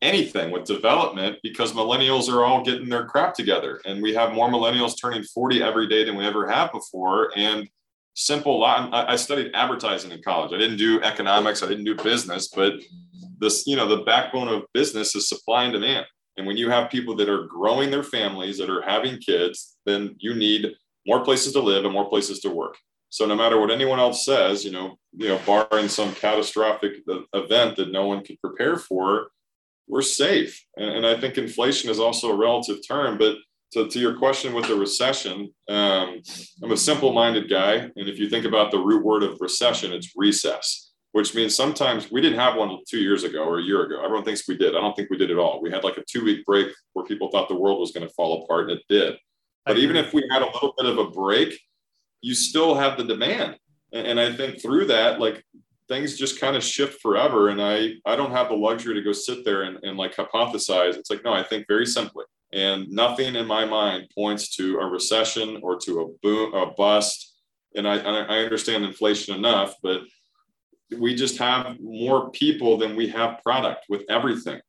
anything 0.00 0.50
with 0.50 0.64
development 0.64 1.36
because 1.42 1.72
millennials 1.72 2.32
are 2.32 2.44
all 2.44 2.64
getting 2.64 2.88
their 2.88 3.06
crap 3.06 3.34
together. 3.34 3.80
And 3.84 4.02
we 4.02 4.14
have 4.14 4.32
more 4.32 4.48
millennials 4.48 5.00
turning 5.00 5.24
40 5.24 5.62
every 5.62 5.88
day 5.88 6.04
than 6.04 6.16
we 6.16 6.24
ever 6.24 6.48
have 6.48 6.72
before. 6.72 7.32
And 7.36 7.68
simple 8.14 8.64
i 8.64 9.14
studied 9.14 9.52
advertising 9.54 10.10
in 10.10 10.20
college. 10.22 10.52
I 10.52 10.58
didn't 10.58 10.78
do 10.78 11.00
economics 11.02 11.62
i 11.62 11.68
didn't 11.68 11.84
do 11.84 11.94
business 11.94 12.48
but 12.48 12.72
this 13.38 13.64
you 13.64 13.76
know 13.76 13.86
the 13.86 14.02
backbone 14.02 14.48
of 14.48 14.64
business 14.74 15.14
is 15.14 15.28
supply 15.28 15.62
and 15.62 15.72
demand 15.72 16.04
and 16.38 16.46
when 16.46 16.56
you 16.56 16.70
have 16.70 16.90
people 16.90 17.14
that 17.16 17.28
are 17.28 17.44
growing 17.44 17.90
their 17.90 18.02
families 18.02 18.56
that 18.58 18.70
are 18.70 18.82
having 18.82 19.18
kids 19.18 19.76
then 19.84 20.16
you 20.18 20.34
need 20.34 20.72
more 21.06 21.22
places 21.22 21.52
to 21.52 21.60
live 21.60 21.84
and 21.84 21.92
more 21.92 22.08
places 22.08 22.40
to 22.40 22.48
work 22.48 22.76
so 23.10 23.26
no 23.26 23.36
matter 23.36 23.60
what 23.60 23.70
anyone 23.70 24.00
else 24.00 24.24
says 24.24 24.64
you 24.64 24.70
know 24.70 24.96
you 25.12 25.28
know 25.28 25.40
barring 25.44 25.88
some 25.88 26.14
catastrophic 26.14 26.92
event 27.34 27.76
that 27.76 27.92
no 27.92 28.06
one 28.06 28.24
could 28.24 28.40
prepare 28.40 28.76
for 28.76 29.28
we're 29.88 30.02
safe. 30.02 30.64
And, 30.76 30.90
and, 30.90 31.06
I 31.06 31.18
think 31.18 31.38
inflation 31.38 31.90
is 31.90 31.98
also 31.98 32.30
a 32.30 32.36
relative 32.36 32.78
term. 32.86 33.18
But 33.18 33.36
to, 33.72 33.88
to 33.88 33.98
your 33.98 34.18
question 34.18 34.54
with 34.54 34.66
the 34.66 34.74
recession, 34.74 35.52
um, 35.68 36.20
I'm 36.62 36.72
a 36.72 36.76
simple 36.76 37.12
minded 37.12 37.50
guy. 37.50 37.74
And 37.74 38.08
if 38.08 38.18
you 38.18 38.28
think 38.28 38.44
about 38.44 38.70
the 38.70 38.78
root 38.78 39.04
word 39.04 39.22
of 39.22 39.40
recession, 39.40 39.92
it's 39.92 40.12
recess, 40.14 40.87
which 41.18 41.34
means 41.34 41.52
sometimes 41.52 42.12
we 42.12 42.20
didn't 42.20 42.38
have 42.38 42.54
one 42.54 42.78
two 42.88 43.00
years 43.00 43.24
ago 43.24 43.42
or 43.42 43.58
a 43.58 43.62
year 43.62 43.82
ago. 43.82 44.00
Everyone 44.04 44.24
thinks 44.24 44.46
we 44.46 44.56
did. 44.56 44.76
I 44.76 44.80
don't 44.80 44.94
think 44.94 45.10
we 45.10 45.18
did 45.18 45.32
at 45.32 45.36
all. 45.36 45.60
We 45.60 45.68
had 45.68 45.82
like 45.82 45.96
a 45.96 46.04
two 46.08 46.24
week 46.24 46.46
break 46.46 46.68
where 46.92 47.04
people 47.04 47.28
thought 47.28 47.48
the 47.48 47.56
world 47.56 47.80
was 47.80 47.90
going 47.90 48.06
to 48.06 48.14
fall 48.14 48.44
apart, 48.44 48.70
and 48.70 48.78
it 48.78 48.84
did. 48.88 49.16
But 49.66 49.78
even 49.78 49.96
if 49.96 50.14
we 50.14 50.24
had 50.30 50.42
a 50.42 50.52
little 50.52 50.74
bit 50.78 50.86
of 50.86 50.98
a 50.98 51.10
break, 51.10 51.60
you 52.22 52.36
still 52.36 52.76
have 52.76 52.96
the 52.96 53.02
demand. 53.02 53.58
And 53.92 54.20
I 54.20 54.32
think 54.32 54.62
through 54.62 54.86
that, 54.86 55.18
like 55.18 55.44
things 55.88 56.16
just 56.16 56.40
kind 56.40 56.54
of 56.54 56.62
shift 56.62 57.00
forever 57.00 57.48
and 57.48 57.62
i 57.62 57.94
i 58.04 58.14
don't 58.14 58.32
have 58.32 58.50
the 58.50 58.54
luxury 58.54 58.92
to 58.92 59.00
go 59.00 59.10
sit 59.10 59.42
there 59.42 59.62
and, 59.62 59.78
and 59.82 59.96
like 59.96 60.14
hypothesize 60.14 60.96
it's 60.96 61.08
like 61.08 61.24
no 61.24 61.32
i 61.32 61.42
think 61.42 61.64
very 61.66 61.86
simply 61.86 62.26
and 62.52 62.86
nothing 62.90 63.34
in 63.34 63.46
my 63.46 63.64
mind 63.64 64.06
points 64.14 64.54
to 64.54 64.76
a 64.80 64.84
recession 64.84 65.58
or 65.62 65.78
to 65.78 66.02
a 66.02 66.08
boom 66.22 66.52
a 66.52 66.66
bust 66.74 67.38
and 67.74 67.88
i 67.88 67.96
i 67.96 68.40
understand 68.40 68.84
inflation 68.84 69.34
enough 69.34 69.76
but 69.82 70.02
we 70.96 71.14
just 71.14 71.38
have 71.38 71.78
more 71.80 72.30
people 72.30 72.78
than 72.78 72.96
we 72.96 73.08
have 73.08 73.42
product 73.42 73.84
with 73.88 74.04
everything 74.08 74.60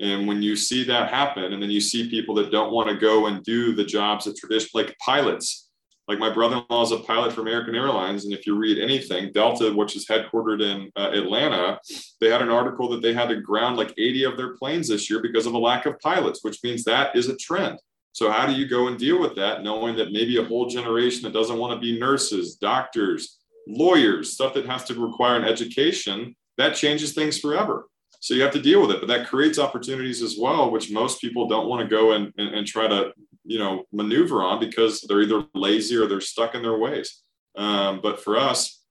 and 0.00 0.26
when 0.26 0.42
you 0.42 0.56
see 0.56 0.84
that 0.84 1.10
happen 1.10 1.52
and 1.52 1.62
then 1.62 1.70
you 1.70 1.80
see 1.80 2.10
people 2.10 2.34
that 2.34 2.50
don't 2.50 2.72
want 2.72 2.88
to 2.88 2.96
go 2.96 3.26
and 3.26 3.44
do 3.44 3.74
the 3.74 3.84
jobs 3.84 4.24
that 4.24 4.36
tradition 4.36 4.70
like 4.74 4.96
pilots 5.04 5.68
like 6.08 6.18
my 6.18 6.32
brother-in-law 6.32 6.82
is 6.82 6.90
a 6.90 7.00
pilot 7.00 7.34
for 7.34 7.42
American 7.42 7.74
Airlines, 7.74 8.24
and 8.24 8.32
if 8.32 8.46
you 8.46 8.56
read 8.56 8.78
anything, 8.78 9.30
Delta, 9.30 9.70
which 9.70 9.94
is 9.94 10.06
headquartered 10.06 10.62
in 10.62 10.90
uh, 10.96 11.10
Atlanta, 11.12 11.78
they 12.18 12.30
had 12.30 12.40
an 12.40 12.48
article 12.48 12.88
that 12.88 13.02
they 13.02 13.12
had 13.12 13.28
to 13.28 13.42
ground 13.42 13.76
like 13.76 13.92
80 13.98 14.24
of 14.24 14.36
their 14.38 14.56
planes 14.56 14.88
this 14.88 15.10
year 15.10 15.20
because 15.20 15.44
of 15.44 15.52
a 15.52 15.58
lack 15.58 15.84
of 15.84 16.00
pilots, 16.00 16.42
which 16.42 16.64
means 16.64 16.82
that 16.84 17.14
is 17.14 17.28
a 17.28 17.36
trend. 17.36 17.78
So 18.12 18.30
how 18.30 18.46
do 18.46 18.54
you 18.54 18.66
go 18.66 18.88
and 18.88 18.98
deal 18.98 19.20
with 19.20 19.36
that, 19.36 19.62
knowing 19.62 19.96
that 19.96 20.10
maybe 20.10 20.38
a 20.38 20.44
whole 20.44 20.66
generation 20.66 21.22
that 21.24 21.34
doesn't 21.34 21.58
want 21.58 21.74
to 21.74 21.78
be 21.78 22.00
nurses, 22.00 22.56
doctors, 22.56 23.37
lawyers, 23.68 24.32
stuff 24.32 24.54
that 24.54 24.66
has 24.66 24.84
to 24.84 24.94
require 24.94 25.36
an 25.36 25.44
education, 25.44 26.34
that 26.56 26.74
changes 26.74 27.12
things 27.12 27.38
forever. 27.38 27.86
So 28.20 28.34
you 28.34 28.42
have 28.42 28.52
to 28.52 28.62
deal 28.62 28.80
with 28.80 28.90
it, 28.90 29.00
but 29.00 29.06
that 29.08 29.28
creates 29.28 29.58
opportunities 29.60 30.22
as 30.22 30.36
well, 30.36 30.72
which 30.72 30.90
most 30.90 31.20
people 31.20 31.46
don't 31.46 31.68
want 31.68 31.82
to 31.82 31.88
go 31.88 32.12
and, 32.12 32.32
and, 32.36 32.54
and 32.54 32.66
try 32.66 32.88
to 32.88 33.12
you 33.44 33.58
know 33.58 33.84
maneuver 33.92 34.42
on 34.42 34.60
because 34.60 35.02
they're 35.02 35.22
either 35.22 35.44
lazy 35.54 35.96
or 35.96 36.06
they're 36.06 36.20
stuck 36.20 36.54
in 36.54 36.62
their 36.62 36.78
ways. 36.78 37.22
Um, 37.56 38.00
but 38.02 38.22
for 38.22 38.36
us, 38.36 38.82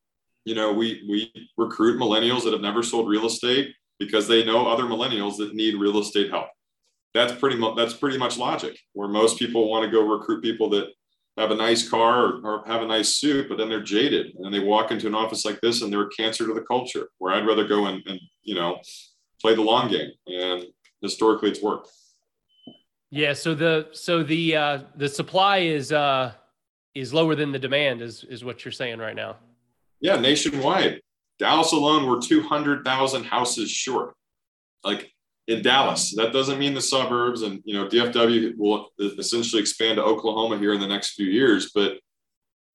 you 0.46 0.56
know, 0.56 0.72
we 0.72 1.04
we 1.10 1.50
recruit 1.58 2.00
millennials 2.00 2.44
that 2.44 2.54
have 2.54 2.62
never 2.62 2.84
sold 2.84 3.10
real 3.10 3.26
estate 3.26 3.74
because 4.00 4.28
they 4.28 4.46
know 4.46 4.68
other 4.68 4.84
millennials 4.84 5.38
that 5.38 5.54
need 5.54 5.76
real 5.76 6.00
estate 6.00 6.30
help. 6.30 6.48
That's 7.14 7.34
pretty 7.34 7.58
much 7.58 7.76
that's 7.76 7.94
pretty 7.94 8.18
much 8.18 8.38
logic. 8.38 8.80
Where 8.94 9.10
most 9.10 9.38
people 9.38 9.70
want 9.70 9.84
to 9.86 9.92
go 9.92 10.02
recruit 10.02 10.42
people 10.42 10.70
that 10.70 10.88
have 11.38 11.52
a 11.52 11.56
nice 11.56 11.88
car 11.88 12.26
or, 12.26 12.42
or, 12.44 12.64
have 12.68 12.82
a 12.82 12.88
nice 12.88 13.16
suit, 13.16 13.48
but 13.48 13.58
then 13.58 13.70
they're 13.70 13.84
jaded 13.84 14.36
and 14.40 14.54
they 14.54 14.60
walk 14.60 14.92
into 14.92 15.08
an 15.08 15.16
office 15.16 15.46
like 15.46 15.60
this 15.62 15.82
and 15.82 15.94
they're 15.94 16.08
a 16.08 16.10
cancer 16.10 16.48
to 16.48 16.54
the 16.54 16.62
culture. 16.62 17.10
Where 17.20 17.34
I'd 17.34 17.46
rather 17.46 17.68
go 17.68 17.86
and, 17.86 18.02
and 18.08 18.20
you 18.44 18.56
know 18.56 18.80
play 19.42 19.56
the 19.56 19.62
long 19.62 19.90
game, 19.90 20.12
and 20.28 20.66
historically 21.02 21.52
it's 21.52 21.62
worked. 21.62 21.90
Yeah. 23.12 23.34
So 23.34 23.54
the 23.54 23.88
so 23.92 24.24
the 24.24 24.56
uh, 24.56 24.80
the 24.96 25.08
supply 25.08 25.60
is 25.60 25.92
uh, 25.92 26.34
is 26.96 27.14
lower 27.14 27.36
than 27.36 27.52
the 27.52 27.60
demand 27.60 28.02
is 28.02 28.24
is 28.24 28.44
what 28.44 28.66
you're 28.66 28.72
saying 28.72 29.00
right 29.00 29.16
now. 29.16 29.38
Yeah, 30.00 30.20
nationwide. 30.20 31.02
Dallas 31.40 31.72
alone, 31.72 32.08
we're 32.08 32.22
two 32.22 32.42
hundred 32.42 32.84
thousand 32.84 33.26
houses 33.26 33.70
short. 33.70 34.14
Like 34.84 35.12
in 35.48 35.62
Dallas, 35.62 36.14
that 36.16 36.34
doesn't 36.34 36.60
mean 36.60 36.74
the 36.74 36.82
suburbs, 36.82 37.42
and 37.42 37.62
you 37.64 37.74
know 37.74 37.88
DFW 37.88 38.58
will 38.58 38.90
essentially 39.00 39.62
expand 39.62 39.98
to 39.98 40.04
Oklahoma 40.04 40.58
here 40.58 40.74
in 40.74 40.82
the 40.82 40.88
next 40.88 41.14
few 41.14 41.28
years. 41.28 41.72
But 41.74 42.00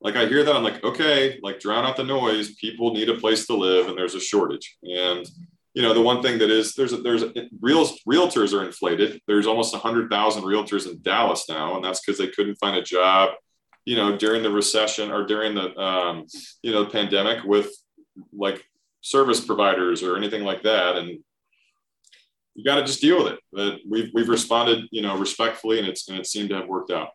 like 0.00 0.16
I 0.16 0.26
hear 0.26 0.42
that, 0.42 0.56
I'm 0.56 0.64
like, 0.64 0.82
okay, 0.82 1.38
like 1.42 1.60
drown 1.60 1.84
out 1.84 1.96
the 1.96 2.04
noise. 2.04 2.54
People 2.54 2.94
need 2.94 3.10
a 3.10 3.18
place 3.18 3.46
to 3.46 3.54
live, 3.54 3.88
and 3.88 3.96
there's 3.96 4.14
a 4.14 4.20
shortage. 4.20 4.76
And 4.82 5.26
you 5.74 5.82
know, 5.82 5.94
the 5.94 6.00
one 6.00 6.22
thing 6.22 6.38
that 6.38 6.50
is 6.50 6.74
there's 6.74 6.92
a, 6.92 6.98
there's 6.98 7.22
a, 7.22 7.32
real 7.60 7.86
realtors 8.10 8.58
are 8.58 8.64
inflated. 8.64 9.20
There's 9.26 9.46
almost 9.46 9.74
hundred 9.74 10.10
thousand 10.10 10.42
realtors 10.42 10.90
in 10.90 11.00
Dallas 11.02 11.48
now, 11.48 11.76
and 11.76 11.84
that's 11.84 12.00
because 12.00 12.18
they 12.18 12.28
couldn't 12.28 12.56
find 12.56 12.76
a 12.76 12.82
job, 12.82 13.30
you 13.84 13.96
know, 13.96 14.16
during 14.16 14.42
the 14.42 14.50
recession 14.50 15.10
or 15.10 15.26
during 15.26 15.54
the 15.54 15.78
um, 15.78 16.26
you 16.62 16.72
know 16.72 16.86
pandemic 16.86 17.44
with 17.44 17.70
like 18.32 18.64
service 19.02 19.44
providers 19.44 20.02
or 20.02 20.16
anything 20.16 20.42
like 20.42 20.62
that, 20.62 20.96
and 20.96 21.22
you 22.54 22.64
got 22.64 22.76
to 22.76 22.84
just 22.84 23.00
deal 23.00 23.22
with 23.22 23.34
it. 23.34 23.40
But 23.52 23.80
we've 23.88 24.10
we've 24.14 24.28
responded, 24.28 24.84
you 24.90 25.02
know, 25.02 25.16
respectfully, 25.18 25.78
and 25.78 25.88
it's 25.88 26.08
and 26.08 26.18
it 26.18 26.26
seemed 26.26 26.50
to 26.50 26.56
have 26.56 26.68
worked 26.68 26.90
out. 26.90 27.10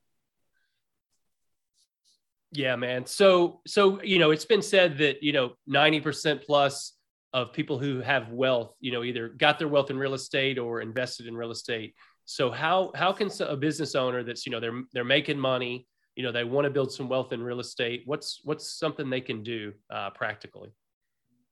Yeah, 2.51 2.75
man. 2.75 3.05
So, 3.05 3.61
so 3.67 4.01
you 4.01 4.19
know, 4.19 4.31
it's 4.31 4.45
been 4.45 4.61
said 4.61 4.97
that 4.99 5.21
you 5.21 5.33
know, 5.33 5.53
ninety 5.65 5.99
percent 5.99 6.43
plus 6.43 6.93
of 7.33 7.53
people 7.53 7.77
who 7.77 7.99
have 7.99 8.31
wealth, 8.31 8.73
you 8.79 8.91
know, 8.91 9.03
either 9.03 9.29
got 9.29 9.59
their 9.59 9.67
wealth 9.67 9.91
in 9.91 9.97
real 9.97 10.13
estate 10.13 10.57
or 10.57 10.81
invested 10.81 11.27
in 11.27 11.35
real 11.35 11.51
estate. 11.51 11.93
So, 12.25 12.51
how 12.51 12.91
how 12.95 13.13
can 13.13 13.29
a 13.41 13.55
business 13.55 13.95
owner 13.95 14.23
that's 14.23 14.45
you 14.45 14.51
know 14.51 14.59
they're 14.59 14.81
they're 14.93 15.03
making 15.03 15.39
money, 15.39 15.87
you 16.15 16.23
know, 16.23 16.31
they 16.31 16.43
want 16.43 16.65
to 16.65 16.71
build 16.71 16.91
some 16.91 17.07
wealth 17.07 17.31
in 17.31 17.43
real 17.43 17.59
estate. 17.59 18.03
What's 18.05 18.41
what's 18.43 18.77
something 18.77 19.09
they 19.09 19.21
can 19.21 19.43
do 19.43 19.73
uh, 19.89 20.09
practically? 20.09 20.73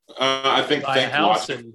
Uh, 0.10 0.42
I 0.44 0.64
think 0.64 0.84
buy 0.84 0.98
a 0.98 1.10
house 1.10 1.50
and 1.50 1.74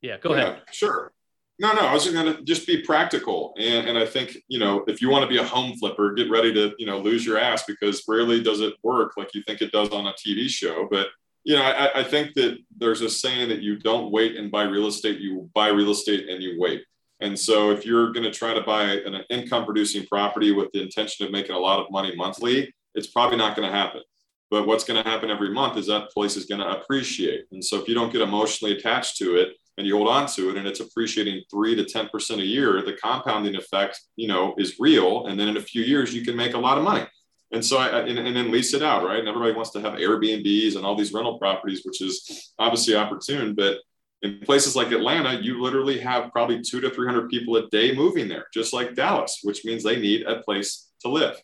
yeah, 0.00 0.18
go 0.18 0.34
yeah, 0.34 0.42
ahead. 0.42 0.62
Sure. 0.72 1.12
No, 1.58 1.72
no, 1.72 1.82
I 1.82 1.92
was 1.92 2.10
going 2.10 2.34
to 2.34 2.42
just 2.42 2.66
be 2.66 2.82
practical. 2.82 3.54
And, 3.58 3.88
and 3.88 3.98
I 3.98 4.06
think, 4.06 4.36
you 4.48 4.58
know, 4.58 4.84
if 4.88 5.00
you 5.00 5.10
want 5.10 5.22
to 5.22 5.28
be 5.28 5.38
a 5.38 5.44
home 5.44 5.76
flipper, 5.76 6.12
get 6.14 6.30
ready 6.30 6.52
to, 6.54 6.72
you 6.78 6.86
know, 6.86 6.98
lose 6.98 7.24
your 7.24 7.38
ass 7.38 7.64
because 7.66 8.02
rarely 8.08 8.42
does 8.42 8.60
it 8.60 8.74
work 8.82 9.12
like 9.16 9.34
you 9.34 9.42
think 9.46 9.60
it 9.60 9.70
does 9.70 9.90
on 9.90 10.06
a 10.06 10.12
TV 10.14 10.48
show. 10.48 10.88
But, 10.90 11.08
you 11.44 11.54
know, 11.54 11.62
I, 11.62 12.00
I 12.00 12.04
think 12.04 12.34
that 12.34 12.58
there's 12.76 13.02
a 13.02 13.10
saying 13.10 13.48
that 13.50 13.62
you 13.62 13.78
don't 13.78 14.10
wait 14.10 14.36
and 14.36 14.50
buy 14.50 14.62
real 14.62 14.86
estate, 14.86 15.20
you 15.20 15.50
buy 15.54 15.68
real 15.68 15.90
estate 15.90 16.28
and 16.28 16.42
you 16.42 16.56
wait. 16.58 16.84
And 17.20 17.38
so 17.38 17.70
if 17.70 17.86
you're 17.86 18.12
going 18.12 18.24
to 18.24 18.32
try 18.32 18.52
to 18.52 18.62
buy 18.62 18.84
an 18.84 19.22
income 19.30 19.64
producing 19.64 20.04
property 20.06 20.50
with 20.50 20.72
the 20.72 20.82
intention 20.82 21.24
of 21.24 21.32
making 21.32 21.54
a 21.54 21.58
lot 21.58 21.78
of 21.78 21.90
money 21.90 22.16
monthly, 22.16 22.74
it's 22.96 23.06
probably 23.06 23.36
not 23.36 23.54
going 23.56 23.70
to 23.70 23.76
happen. 23.76 24.02
But 24.50 24.66
what's 24.66 24.84
going 24.84 25.02
to 25.02 25.08
happen 25.08 25.30
every 25.30 25.50
month 25.50 25.78
is 25.78 25.86
that 25.86 26.10
place 26.10 26.36
is 26.36 26.46
going 26.46 26.60
to 26.60 26.68
appreciate. 26.68 27.44
And 27.52 27.64
so 27.64 27.80
if 27.80 27.86
you 27.86 27.94
don't 27.94 28.12
get 28.12 28.20
emotionally 28.20 28.76
attached 28.76 29.16
to 29.18 29.36
it, 29.36 29.50
and 29.78 29.86
you 29.86 29.96
hold 29.96 30.08
on 30.08 30.26
to 30.26 30.50
it 30.50 30.56
and 30.56 30.66
it's 30.66 30.80
appreciating 30.80 31.42
three 31.50 31.74
to 31.74 31.84
10% 31.84 32.38
a 32.38 32.44
year, 32.44 32.82
the 32.82 32.96
compounding 33.02 33.56
effect, 33.56 34.00
you 34.16 34.28
know, 34.28 34.54
is 34.58 34.76
real. 34.78 35.26
And 35.26 35.38
then 35.38 35.48
in 35.48 35.56
a 35.56 35.62
few 35.62 35.82
years, 35.82 36.14
you 36.14 36.24
can 36.24 36.36
make 36.36 36.54
a 36.54 36.58
lot 36.58 36.78
of 36.78 36.84
money. 36.84 37.06
And 37.52 37.64
so 37.64 37.78
I, 37.78 38.00
and, 38.00 38.18
and 38.18 38.34
then 38.34 38.50
lease 38.50 38.74
it 38.74 38.82
out, 38.82 39.04
right? 39.04 39.18
And 39.18 39.28
everybody 39.28 39.52
wants 39.52 39.70
to 39.72 39.80
have 39.80 39.94
Airbnbs 39.94 40.76
and 40.76 40.84
all 40.84 40.96
these 40.96 41.12
rental 41.12 41.38
properties, 41.38 41.82
which 41.84 42.00
is 42.00 42.52
obviously 42.58 42.94
opportune. 42.96 43.54
But 43.54 43.78
in 44.22 44.38
places 44.40 44.74
like 44.74 44.92
Atlanta, 44.92 45.40
you 45.40 45.60
literally 45.60 45.98
have 46.00 46.32
probably 46.32 46.62
two 46.62 46.80
to 46.80 46.90
300 46.90 47.28
people 47.28 47.56
a 47.56 47.68
day 47.68 47.94
moving 47.94 48.28
there, 48.28 48.46
just 48.54 48.72
like 48.72 48.94
Dallas, 48.94 49.40
which 49.42 49.64
means 49.64 49.82
they 49.82 50.00
need 50.00 50.22
a 50.22 50.40
place 50.42 50.90
to 51.00 51.08
live. 51.08 51.36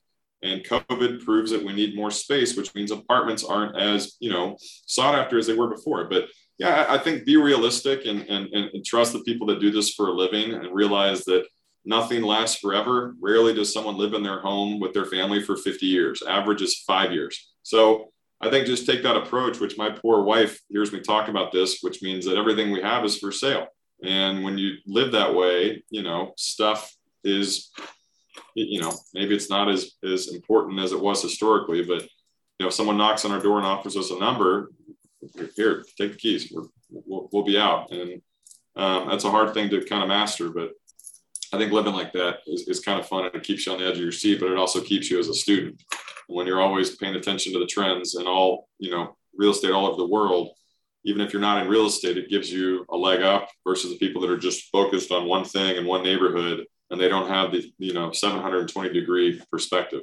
And 0.43 0.65
COVID 0.65 1.25
proves 1.25 1.51
that 1.51 1.65
we 1.65 1.73
need 1.73 1.97
more 1.97 2.13
space, 2.13 2.57
which 2.57 2.75
means 2.75 2.91
apartments 2.91 3.45
aren't 3.45 3.77
as, 3.77 4.17
you 4.21 4.31
know, 4.31 4.57
sought 4.87 5.17
after 5.17 5.37
as 5.37 5.47
they 5.47 5.55
were 5.55 5.69
before. 5.69 6.05
But 6.05 6.29
yeah, 6.59 6.87
I 6.89 6.99
think 6.99 7.25
be 7.25 7.37
realistic 7.37 8.05
and, 8.05 8.23
and, 8.29 8.53
and 8.53 8.85
trust 8.85 9.13
the 9.13 9.21
people 9.21 9.47
that 9.47 9.61
do 9.61 9.71
this 9.71 9.95
for 9.95 10.09
a 10.09 10.13
living 10.13 10.53
and 10.53 10.75
realize 10.75 11.25
that 11.25 11.47
nothing 11.85 12.23
lasts 12.23 12.59
forever. 12.61 13.15
Rarely 13.21 13.55
does 13.55 13.73
someone 13.73 13.97
live 13.97 14.13
in 14.13 14.25
their 14.25 14.41
home 14.41 14.81
with 14.81 14.93
their 14.93 15.07
family 15.07 15.41
for 15.41 15.57
50 15.57 15.87
years. 15.87 16.23
Average 16.23 16.63
is 16.63 16.83
five 16.87 17.13
years. 17.13 17.53
So 17.63 18.13
I 18.41 18.51
think 18.51 18.67
just 18.67 18.87
take 18.87 19.05
that 19.05 19.17
approach, 19.17 19.61
which 19.61 19.79
my 19.79 19.91
poor 19.91 20.23
wife 20.23 20.61
hears 20.69 20.93
me 20.93 21.01
talk 21.01 21.29
about 21.29 21.53
this, 21.53 21.79
which 21.81 22.03
means 22.03 22.25
that 22.27 22.37
everything 22.37 22.73
we 22.73 22.83
have 22.83 23.05
is 23.05 23.19
for 23.19 23.31
sale. 23.31 23.69
And 24.03 24.43
when 24.43 24.59
you 24.59 24.75
live 24.87 25.13
that 25.13 25.35
way, 25.35 25.85
you 25.91 26.03
know, 26.03 26.33
stuff 26.37 26.93
is, 27.25 27.71
you 28.55 28.81
know, 28.81 28.93
maybe 29.15 29.35
it's 29.35 29.51
not 29.51 29.69
as, 29.69 29.93
as 30.05 30.33
important 30.33 30.81
as 30.81 30.93
it 30.93 31.01
was 31.01 31.23
historically, 31.23 31.85
but 31.85 32.03
you 32.03 32.65
know, 32.65 32.69
if 32.69 32.75
someone 32.75 32.97
knocks 32.97 33.25
on 33.25 33.31
our 33.31 33.41
door 33.41 33.59
and 33.59 33.67
offers 33.67 33.97
us 33.97 34.11
a 34.11 34.19
number, 34.19 34.73
here, 35.57 35.85
take 35.97 36.13
the 36.13 36.19
keys. 36.19 36.53
we 36.53 36.63
will 37.07 37.29
we'll 37.33 37.45
be 37.45 37.59
out. 37.59 37.91
And 37.91 38.23
um, 38.77 39.09
that's 39.09 39.25
a 39.25 39.31
hard 39.31 39.55
thing 39.55 39.71
to 39.71 39.85
kind 39.85 40.03
of 40.03 40.09
master, 40.09 40.51
but 40.51 40.73
I 41.53 41.59
think 41.59 41.73
living 41.73 41.95
like 41.95 42.13
that 42.13 42.39
is, 42.47 42.69
is 42.69 42.81
kind 42.81 43.01
of 43.01 43.07
fun 43.07 43.25
and 43.25 43.35
it 43.35 43.43
keeps 43.43 43.67
you 43.67 43.73
on 43.73 43.79
the 43.79 43.87
edge 43.87 43.97
of 43.97 44.03
your 44.03 44.13
seat, 44.13 44.41
but 44.41 44.51
it 44.51 44.59
also 44.59 44.81
keeps 44.81 45.11
you 45.11 45.19
as 45.19 45.29
a 45.29 45.35
student 45.35 45.83
when 46.27 46.47
you're 46.47 46.61
always 46.61 46.97
paying 46.97 47.15
attention 47.15 47.53
to 47.53 47.59
the 47.59 47.67
trends 47.67 48.15
and 48.17 48.29
all, 48.29 48.69
you 48.79 48.91
know, 48.91 49.17
real 49.35 49.51
estate 49.51 49.73
all 49.73 49.87
over 49.87 49.97
the 49.97 50.07
world. 50.07 50.51
Even 51.05 51.23
if 51.23 51.33
you're 51.33 51.41
not 51.41 51.63
in 51.63 51.69
real 51.69 51.87
estate, 51.87 52.19
it 52.19 52.29
gives 52.29 52.53
you 52.53 52.85
a 52.91 52.97
leg 52.97 53.23
up 53.23 53.49
versus 53.67 53.91
the 53.91 53.99
people 53.99 54.21
that 54.21 54.31
are 54.31 54.39
just 54.39 54.71
focused 54.71 55.11
on 55.11 55.27
one 55.27 55.45
thing 55.45 55.77
in 55.77 55.87
one 55.87 56.03
neighborhood 56.03 56.67
and 56.91 57.01
they 57.01 57.09
don't 57.09 57.29
have 57.29 57.53
the, 57.53 57.73
you 57.79 57.95
know, 57.95 58.13
720 58.13 58.93
degree 58.93 59.41
perspective. 59.51 60.03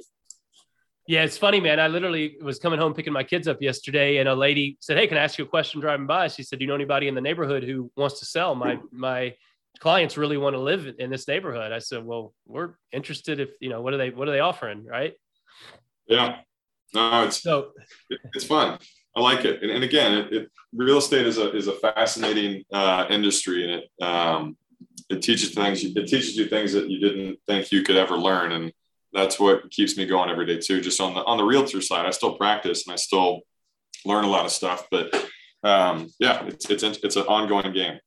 Yeah, 1.07 1.23
it's 1.23 1.37
funny, 1.37 1.59
man. 1.59 1.79
I 1.79 1.87
literally 1.87 2.37
was 2.41 2.57
coming 2.57 2.79
home 2.79 2.93
picking 2.93 3.13
my 3.13 3.23
kids 3.23 3.47
up 3.47 3.61
yesterday, 3.61 4.17
and 4.17 4.27
a 4.27 4.33
lady 4.33 4.77
said, 4.79 4.97
"Hey, 4.97 5.05
can 5.05 5.17
I 5.17 5.21
ask 5.21 5.37
you 5.37 5.45
a 5.45 5.47
question 5.47 5.79
driving 5.79 6.07
by?" 6.07 6.27
She 6.29 6.41
said, 6.41 6.57
"Do 6.57 6.63
you 6.65 6.67
know 6.67 6.75
anybody 6.75 7.07
in 7.07 7.13
the 7.13 7.21
neighborhood 7.21 7.63
who 7.63 7.91
wants 7.95 8.19
to 8.19 8.25
sell? 8.25 8.55
My 8.55 8.79
my 8.91 9.35
clients 9.79 10.17
really 10.17 10.37
want 10.37 10.55
to 10.55 10.59
live 10.59 10.91
in 10.97 11.11
this 11.11 11.27
neighborhood." 11.27 11.71
I 11.71 11.79
said, 11.79 12.03
"Well, 12.03 12.33
we're 12.47 12.73
interested. 12.91 13.39
If 13.39 13.51
you 13.59 13.69
know, 13.69 13.81
what 13.81 13.93
are 13.93 13.97
they 13.97 14.09
what 14.09 14.27
are 14.27 14.31
they 14.31 14.39
offering, 14.39 14.83
right?" 14.83 15.13
Yeah, 16.07 16.37
no, 16.95 17.23
it's 17.23 17.41
so 17.41 17.71
it's 18.33 18.45
fun. 18.45 18.79
I 19.15 19.21
like 19.21 19.45
it, 19.45 19.61
and, 19.61 19.71
and 19.71 19.83
again, 19.83 20.13
it, 20.13 20.33
it, 20.33 20.51
real 20.73 20.97
estate 20.97 21.27
is 21.27 21.37
a 21.37 21.55
is 21.55 21.67
a 21.67 21.73
fascinating 21.73 22.63
uh, 22.73 23.05
industry, 23.11 23.63
and 23.63 23.83
it 23.83 24.03
um, 24.03 24.57
it 25.09 25.21
teaches 25.21 25.53
things. 25.53 25.83
It 25.83 26.07
teaches 26.07 26.35
you 26.35 26.47
things 26.47 26.73
that 26.73 26.89
you 26.89 26.99
didn't 26.99 27.37
think 27.47 27.71
you 27.71 27.83
could 27.83 27.95
ever 27.95 28.17
learn, 28.17 28.53
and 28.53 28.73
that's 29.15 29.39
what 29.39 29.71
keeps 29.71 29.97
me 29.97 30.05
going 30.05 30.29
every 30.29 30.45
day 30.45 30.59
too. 30.59 30.81
Just 30.81 30.99
on 30.99 31.13
the 31.13 31.23
on 31.23 31.37
the 31.37 31.43
realtor 31.43 31.81
side, 31.81 32.05
I 32.05 32.11
still 32.11 32.35
practice 32.35 32.85
and 32.85 32.93
I 32.93 32.97
still 32.97 33.41
learn 34.05 34.25
a 34.25 34.29
lot 34.29 34.45
of 34.45 34.51
stuff. 34.51 34.87
But 34.91 35.13
um, 35.63 36.09
yeah, 36.19 36.45
it's 36.45 36.69
it's 36.69 36.83
it's 36.83 37.15
an 37.15 37.23
ongoing 37.23 37.71
game. 37.73 37.97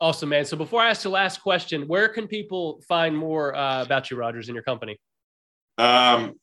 Awesome, 0.00 0.30
man. 0.30 0.44
So 0.44 0.56
before 0.56 0.80
I 0.80 0.90
ask 0.90 1.02
the 1.02 1.10
last 1.10 1.42
question, 1.42 1.86
where 1.86 2.08
can 2.08 2.26
people 2.26 2.82
find 2.88 3.16
more 3.16 3.54
uh, 3.54 3.82
about 3.82 4.10
you, 4.10 4.16
Rogers, 4.16 4.48
and 4.48 4.54
your 4.54 4.64
company? 4.64 4.98
Um, 5.78 6.34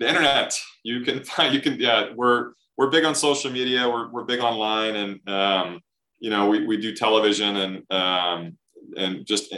the 0.00 0.08
internet. 0.08 0.58
You 0.82 1.02
can 1.02 1.22
find. 1.24 1.54
You 1.54 1.60
can. 1.60 1.78
Yeah, 1.78 2.08
we're 2.16 2.52
we're 2.76 2.90
big 2.90 3.04
on 3.04 3.14
social 3.14 3.52
media. 3.52 3.88
We're 3.88 4.10
we're 4.10 4.24
big 4.24 4.40
online, 4.40 4.96
and 4.96 5.28
um, 5.28 5.80
you 6.18 6.30
know 6.30 6.48
we 6.48 6.66
we 6.66 6.78
do 6.78 6.94
television 6.94 7.56
and 7.56 7.92
um, 7.92 8.56
and 8.96 9.26
just 9.26 9.54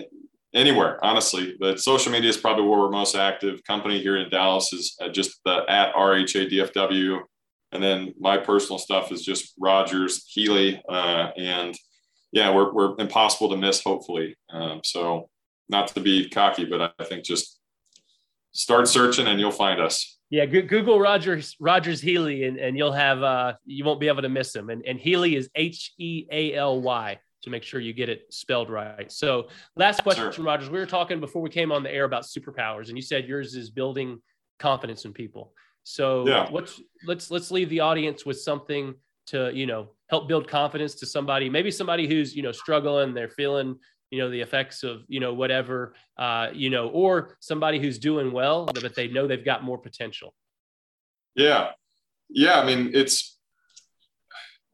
anywhere, 0.55 1.03
honestly. 1.05 1.57
But 1.59 1.81
social 1.81 2.13
media 2.13 2.31
is 2.31 2.37
probably 2.37 2.65
where 2.65 2.79
we're 2.79 2.91
most 2.91 3.15
active. 3.15 3.63
Company 3.65 4.01
here 4.01 4.17
in 4.17 4.31
Dallas 4.31 4.73
is 4.73 4.97
uh, 5.01 5.09
just 5.09 5.41
the 5.45 5.63
at 5.69 5.95
RHADFW. 5.95 7.21
And 7.73 7.83
then 7.83 8.15
my 8.19 8.37
personal 8.37 8.79
stuff 8.79 9.11
is 9.13 9.23
just 9.23 9.55
Rogers, 9.59 10.27
Healy, 10.27 10.83
uh, 10.89 11.31
and 11.39 11.75
yeah, 12.31 12.55
we're, 12.55 12.73
we're 12.73 12.95
impossible 12.99 13.49
to 13.51 13.57
miss, 13.57 13.83
hopefully. 13.83 14.37
Um, 14.51 14.81
so 14.85 15.31
not 15.69 15.89
to 15.89 16.01
be 16.01 16.29
cocky, 16.29 16.67
but 16.67 16.95
I 16.99 17.05
think 17.05 17.25
just 17.25 17.59
start 18.53 18.89
searching 18.89 19.27
and 19.27 19.41
you'll 19.41 19.51
find 19.51 19.81
us. 19.81 20.19
Yeah, 20.29 20.47
Google 20.47 20.99
Rogers 20.99 21.57
Rogers 21.61 22.01
Healy, 22.01 22.45
and, 22.45 22.59
and 22.59 22.77
you'll 22.77 22.93
have 22.93 23.23
uh, 23.23 23.55
you 23.67 23.85
won't 23.85 24.01
be 24.01 24.09
able 24.09 24.23
to 24.23 24.31
miss 24.31 24.57
him. 24.57 24.71
And 24.71 24.83
and 24.87 24.99
Healy 24.99 25.37
is 25.37 25.51
H 25.55 25.93
E 25.99 26.27
A 26.33 26.55
L 26.55 26.81
Y 26.81 27.19
to 27.43 27.51
make 27.51 27.63
sure 27.63 27.81
you 27.81 27.93
get 27.93 28.09
it 28.09 28.27
spelled 28.31 28.71
right. 28.71 29.11
So, 29.11 29.49
last 29.77 30.03
question, 30.03 30.31
sure. 30.33 30.45
Rogers. 30.45 30.71
We 30.71 30.79
were 30.79 30.87
talking 30.87 31.21
before 31.21 31.43
we 31.43 31.51
came 31.51 31.73
on 31.73 31.83
the 31.83 31.93
air 31.93 32.05
about 32.05 32.25
superpowers, 32.25 32.89
and 32.89 32.97
you 32.97 33.03
said 33.03 33.27
yours 33.27 33.55
is 33.55 33.71
building 33.71 34.21
confidence 34.59 35.05
in 35.05 35.13
people. 35.13 35.53
So, 35.85 36.27
yeah. 36.27 36.51
what's 36.51 36.81
let's 37.07 37.31
let's 37.31 37.51
leave 37.51 37.69
the 37.69 37.81
audience 37.81 38.25
with 38.25 38.41
something 38.41 38.95
to 39.27 39.51
you 39.55 39.67
know 39.67 39.91
help 40.09 40.29
build 40.29 40.49
confidence 40.49 40.95
to 40.97 41.07
somebody, 41.07 41.49
maybe 41.49 41.71
somebody 41.71 42.07
who's 42.07 42.35
you 42.35 42.43
know 42.43 42.53
struggling, 42.53 43.15
they're 43.15 43.29
feeling 43.29 43.77
you 44.11 44.19
know 44.19 44.31
the 44.31 44.41
effects 44.41 44.83
of 44.83 45.03
you 45.09 45.21
know 45.21 45.35
whatever 45.35 45.95
uh, 46.19 46.49
you 46.53 46.71
know, 46.71 46.89
or 46.89 47.37
somebody 47.41 47.81
who's 47.81 47.99
doing 47.99 48.33
well, 48.33 48.67
but 48.67 48.95
they 48.95 49.09
know 49.09 49.27
they've 49.27 49.45
got 49.45 49.65
more 49.65 49.79
potential. 49.79 50.35
Yeah, 51.35 51.71
yeah. 52.29 52.61
I 52.61 52.67
mean, 52.67 52.91
it's 52.95 53.39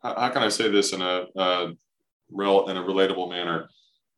how 0.02 0.28
can 0.28 0.42
I 0.42 0.48
say 0.48 0.68
this 0.68 0.92
in 0.92 1.00
a, 1.00 1.26
a 1.36 1.72
real 2.30 2.68
in 2.68 2.76
a 2.76 2.82
relatable 2.82 3.28
manner. 3.28 3.68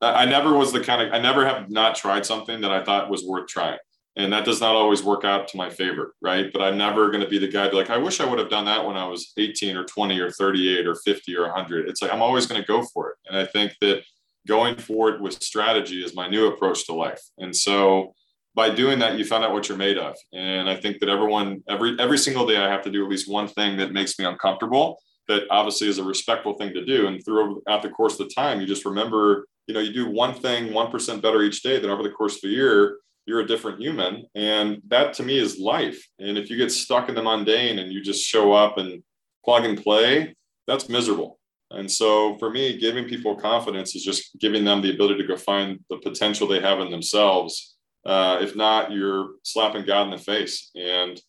I 0.02 0.24
never 0.24 0.54
was 0.56 0.72
the 0.72 0.80
kind 0.80 1.02
of 1.02 1.12
I 1.12 1.18
never 1.18 1.46
have 1.46 1.70
not 1.70 1.94
tried 1.94 2.24
something 2.24 2.60
that 2.62 2.70
I 2.70 2.82
thought 2.82 3.10
was 3.10 3.24
worth 3.24 3.48
trying. 3.48 3.78
And 4.16 4.32
that 4.32 4.44
does 4.44 4.60
not 4.60 4.74
always 4.74 5.02
work 5.02 5.24
out 5.24 5.46
to 5.48 5.56
my 5.56 5.70
favor, 5.70 6.14
right? 6.20 6.52
But 6.52 6.62
I'm 6.62 6.76
never 6.76 7.10
going 7.10 7.22
to 7.22 7.28
be 7.28 7.38
the 7.38 7.48
guy 7.48 7.64
to 7.64 7.70
be 7.70 7.76
like, 7.76 7.90
I 7.90 7.96
wish 7.96 8.20
I 8.20 8.28
would 8.28 8.40
have 8.40 8.50
done 8.50 8.64
that 8.64 8.84
when 8.84 8.96
I 8.96 9.06
was 9.06 9.32
18 9.36 9.76
or 9.76 9.84
20 9.84 10.18
or 10.18 10.30
38 10.30 10.86
or 10.86 10.96
50 10.96 11.36
or 11.36 11.42
100. 11.42 11.88
It's 11.88 12.02
like 12.02 12.12
I'm 12.12 12.22
always 12.22 12.46
going 12.46 12.60
to 12.60 12.66
go 12.66 12.82
for 12.82 13.10
it. 13.10 13.16
And 13.28 13.38
I 13.38 13.46
think 13.46 13.72
that 13.82 14.02
going 14.48 14.76
forward 14.76 15.20
with 15.20 15.42
strategy 15.42 16.02
is 16.02 16.14
my 16.14 16.28
new 16.28 16.48
approach 16.48 16.86
to 16.86 16.92
life. 16.92 17.20
And 17.38 17.54
so 17.54 18.14
by 18.54 18.70
doing 18.70 18.98
that, 18.98 19.16
you 19.16 19.24
find 19.24 19.44
out 19.44 19.52
what 19.52 19.68
you're 19.68 19.78
made 19.78 19.96
of. 19.96 20.16
And 20.32 20.68
I 20.68 20.74
think 20.74 20.98
that 21.00 21.08
everyone, 21.08 21.62
every 21.68 21.96
every 22.00 22.18
single 22.18 22.46
day, 22.46 22.56
I 22.56 22.68
have 22.68 22.82
to 22.82 22.90
do 22.90 23.04
at 23.04 23.10
least 23.10 23.30
one 23.30 23.48
thing 23.48 23.76
that 23.76 23.92
makes 23.92 24.18
me 24.18 24.24
uncomfortable 24.24 24.98
that 25.28 25.44
obviously 25.50 25.88
is 25.88 25.98
a 25.98 26.04
respectful 26.04 26.54
thing 26.54 26.74
to 26.74 26.84
do. 26.84 27.06
And 27.06 27.24
throughout 27.24 27.82
the 27.82 27.90
course 27.90 28.18
of 28.18 28.28
the 28.28 28.34
time, 28.34 28.60
you 28.60 28.66
just 28.66 28.84
remember, 28.84 29.46
you 29.66 29.74
know, 29.74 29.80
you 29.80 29.92
do 29.92 30.10
one 30.10 30.34
thing 30.34 30.72
1% 30.72 31.22
better 31.22 31.42
each 31.42 31.62
day, 31.62 31.78
then 31.78 31.90
over 31.90 32.02
the 32.02 32.10
course 32.10 32.36
of 32.36 32.48
a 32.48 32.52
year, 32.52 32.98
you're 33.26 33.40
a 33.40 33.46
different 33.46 33.80
human. 33.80 34.26
And 34.34 34.82
that 34.88 35.14
to 35.14 35.22
me 35.22 35.38
is 35.38 35.58
life. 35.58 36.04
And 36.18 36.36
if 36.36 36.50
you 36.50 36.56
get 36.56 36.72
stuck 36.72 37.08
in 37.08 37.14
the 37.14 37.22
mundane 37.22 37.78
and 37.78 37.92
you 37.92 38.02
just 38.02 38.26
show 38.26 38.52
up 38.52 38.78
and 38.78 39.02
plug 39.44 39.64
and 39.64 39.80
play, 39.80 40.34
that's 40.66 40.88
miserable. 40.88 41.38
And 41.70 41.90
so 41.90 42.36
for 42.38 42.50
me, 42.50 42.78
giving 42.78 43.08
people 43.08 43.36
confidence 43.36 43.94
is 43.94 44.02
just 44.02 44.36
giving 44.40 44.64
them 44.64 44.82
the 44.82 44.92
ability 44.92 45.22
to 45.22 45.28
go 45.28 45.36
find 45.36 45.78
the 45.88 45.98
potential 45.98 46.48
they 46.48 46.60
have 46.60 46.80
in 46.80 46.90
themselves. 46.90 47.76
Uh, 48.04 48.38
if 48.40 48.56
not, 48.56 48.90
you're 48.90 49.30
slapping 49.44 49.84
God 49.84 50.04
in 50.04 50.10
the 50.10 50.18
face. 50.18 50.70
And 50.74 51.20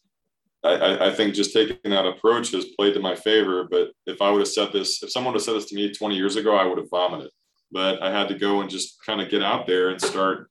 I, 0.64 1.08
I 1.08 1.12
think 1.12 1.34
just 1.34 1.54
taking 1.54 1.92
that 1.92 2.06
approach 2.06 2.52
has 2.52 2.66
played 2.78 2.94
to 2.94 3.00
my 3.00 3.16
favor. 3.16 3.68
But 3.70 3.92
if 4.06 4.22
I 4.22 4.30
would 4.30 4.40
have 4.40 4.48
said 4.48 4.72
this, 4.72 5.02
if 5.02 5.12
someone 5.12 5.34
would 5.34 5.40
have 5.40 5.46
said 5.46 5.56
this 5.56 5.70
to 5.70 5.76
me 5.76 5.92
20 5.92 6.16
years 6.16 6.36
ago, 6.36 6.56
I 6.56 6.66
would 6.66 6.78
have 6.78 6.90
vomited. 6.90 7.32
But 7.72 8.02
I 8.04 8.12
had 8.12 8.28
to 8.28 8.36
go 8.36 8.62
and 8.62 8.70
just 8.70 8.98
kind 9.06 9.22
of 9.22 9.30
get 9.30 9.42
out 9.42 9.66
there 9.66 9.90
and 9.90 10.00
start 10.00 10.50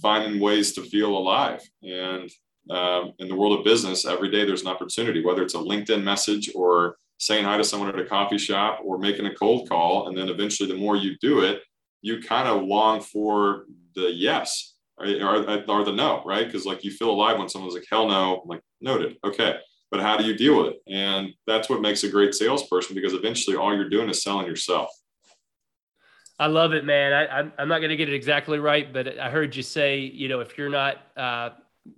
finding 0.00 0.40
ways 0.40 0.72
to 0.74 0.82
feel 0.82 1.16
alive. 1.16 1.60
And 1.82 2.30
um, 2.70 3.12
in 3.18 3.28
the 3.28 3.34
world 3.34 3.58
of 3.58 3.64
business, 3.64 4.04
every 4.04 4.30
day 4.30 4.44
there's 4.44 4.62
an 4.62 4.68
opportunity, 4.68 5.24
whether 5.24 5.42
it's 5.42 5.54
a 5.54 5.58
LinkedIn 5.58 6.04
message 6.04 6.50
or 6.54 6.96
saying 7.18 7.44
hi 7.44 7.56
to 7.56 7.64
someone 7.64 7.88
at 7.88 7.98
a 7.98 8.04
coffee 8.04 8.38
shop 8.38 8.80
or 8.84 8.98
making 8.98 9.26
a 9.26 9.34
cold 9.34 9.68
call. 9.68 10.06
And 10.06 10.16
then 10.16 10.28
eventually, 10.28 10.68
the 10.68 10.78
more 10.78 10.94
you 10.94 11.16
do 11.20 11.40
it, 11.40 11.62
you 12.00 12.20
kind 12.20 12.46
of 12.46 12.62
long 12.62 13.00
for 13.00 13.64
the 13.96 14.12
yes 14.12 14.74
right? 15.00 15.20
or, 15.20 15.64
or 15.68 15.84
the 15.84 15.92
no, 15.92 16.22
right? 16.24 16.46
Because 16.46 16.66
like 16.66 16.84
you 16.84 16.90
feel 16.90 17.10
alive 17.10 17.38
when 17.38 17.48
someone's 17.48 17.74
like, 17.74 17.86
hell 17.90 18.08
no, 18.08 18.40
I'm 18.42 18.48
like, 18.48 18.62
noted. 18.80 19.16
Okay. 19.24 19.56
But 19.90 20.00
how 20.00 20.16
do 20.16 20.24
you 20.24 20.36
deal 20.36 20.62
with 20.62 20.74
it? 20.74 20.82
And 20.86 21.30
that's 21.46 21.70
what 21.70 21.80
makes 21.80 22.04
a 22.04 22.10
great 22.10 22.34
salesperson 22.34 22.94
because 22.94 23.14
eventually 23.14 23.56
all 23.56 23.74
you're 23.74 23.88
doing 23.88 24.10
is 24.10 24.22
selling 24.22 24.46
yourself. 24.46 24.90
I 26.38 26.46
love 26.46 26.72
it, 26.72 26.84
man. 26.84 27.12
I, 27.12 27.40
am 27.60 27.68
not 27.68 27.78
going 27.78 27.90
to 27.90 27.96
get 27.96 28.08
it 28.08 28.14
exactly 28.14 28.60
right, 28.60 28.92
but 28.92 29.18
I 29.18 29.28
heard 29.28 29.56
you 29.56 29.62
say, 29.62 29.98
you 29.98 30.28
know, 30.28 30.40
if 30.40 30.56
you're 30.56 30.68
not 30.68 30.98
uh, 31.16 31.50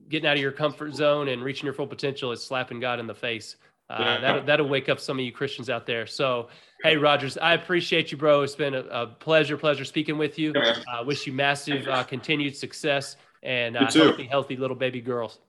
getting 0.09 0.27
out 0.27 0.37
of 0.37 0.43
your 0.43 0.53
comfort 0.53 0.95
zone 0.95 1.29
and 1.29 1.45
reaching 1.45 1.67
your 1.67 1.75
full 1.75 1.87
potential, 1.87 2.33
it's 2.33 2.43
slapping 2.43 2.81
God 2.81 3.01
in 3.01 3.07
the 3.07 3.15
face. 3.15 3.57
Uh, 3.91 3.97
yeah. 3.99 4.21
that'll, 4.21 4.43
that'll 4.45 4.69
wake 4.69 4.89
up 4.89 5.01
some 5.01 5.19
of 5.19 5.25
you 5.25 5.33
Christians 5.33 5.69
out 5.69 5.85
there. 5.85 6.07
So, 6.07 6.49
hey, 6.85 6.97
Rogers, 6.97 7.37
I 7.37 7.55
appreciate 7.55 8.13
you, 8.13 8.17
bro. 8.17 8.43
It's 8.43 8.55
been 8.55 8.75
a, 8.75 8.85
a 8.85 9.07
pleasure, 9.09 9.57
pleasure 9.57 9.85
speaking 9.85 10.17
with 10.17 10.39
you. 10.39 10.55
I 10.57 11.01
uh, 11.01 11.05
wish 11.05 11.27
you 11.27 11.33
massive 11.33 11.87
uh, 11.89 12.05
continued 12.05 12.57
success 12.57 13.17
and 13.43 13.77
uh, 13.77 13.91
healthy, 13.91 14.25
healthy 14.25 14.57
little 14.57 14.77
baby 14.77 15.01
girls. 15.01 15.41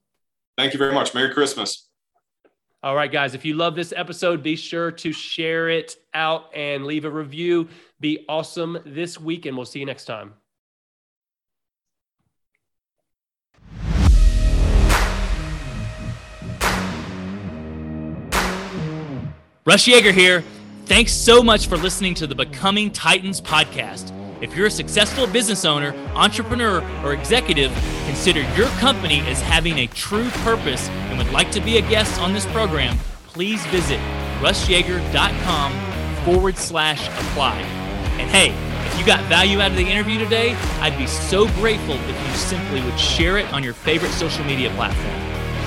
Thank 0.57 0.73
you 0.73 0.79
very 0.79 0.93
much. 0.93 1.13
Merry 1.13 1.33
Christmas. 1.33 1.87
All 2.83 2.95
right, 2.95 3.11
guys, 3.11 3.35
if 3.35 3.45
you 3.45 3.53
love 3.53 3.75
this 3.75 3.93
episode, 3.95 4.41
be 4.41 4.55
sure 4.55 4.91
to 4.91 5.11
share 5.11 5.69
it 5.69 5.95
out 6.15 6.49
and 6.55 6.85
leave 6.85 7.05
a 7.05 7.11
review. 7.11 7.67
Be 7.99 8.25
awesome 8.27 8.79
this 8.85 9.19
week, 9.19 9.45
and 9.45 9.55
we'll 9.55 9.67
see 9.67 9.79
you 9.79 9.85
next 9.85 10.05
time. 10.05 10.33
Russ 19.63 19.85
Yeager 19.87 20.11
here. 20.11 20.43
Thanks 20.85 21.13
so 21.13 21.43
much 21.43 21.67
for 21.67 21.77
listening 21.77 22.15
to 22.15 22.25
the 22.25 22.33
Becoming 22.33 22.89
Titans 22.89 23.39
podcast. 23.39 24.11
If 24.41 24.56
you're 24.56 24.65
a 24.65 24.71
successful 24.71 25.27
business 25.27 25.65
owner, 25.65 25.93
entrepreneur, 26.15 26.84
or 27.04 27.13
executive, 27.13 27.71
consider 28.08 28.41
your 28.56 28.69
company 28.80 29.19
as 29.27 29.39
having 29.39 29.77
a 29.77 29.88
true 29.88 30.30
purpose 30.43 30.89
and 30.89 31.19
would 31.19 31.32
like 31.32 31.51
to 31.51 31.62
be 31.62 31.77
a 31.77 31.82
guest 31.82 32.19
on 32.19 32.34
this 32.34 32.47
program, 32.47 32.97
please 33.27 33.63
visit 33.67 33.99
russyeager.com 34.39 36.25
forward 36.25 36.58
slash 36.58 37.08
apply. 37.08 37.60
And 38.17 38.27
hey, 38.32 38.49
if 38.88 38.99
you 38.99 39.06
got 39.06 39.23
value 39.25 39.62
out 39.62 39.69
of 39.69 39.77
the 39.77 39.88
interview 39.88 40.17
today, 40.17 40.56
I'd 40.80 40.97
be 40.97 41.06
so 41.06 41.45
grateful 41.60 41.93
if 41.93 42.27
you 42.27 42.34
simply 42.34 42.82
would 42.82 42.99
share 42.99 43.38
it 43.38 43.54
on 43.54 43.63
your 43.63 43.73
favorite 43.73 44.12
social 44.12 44.43
media 44.43 44.71
platform. 44.71 45.06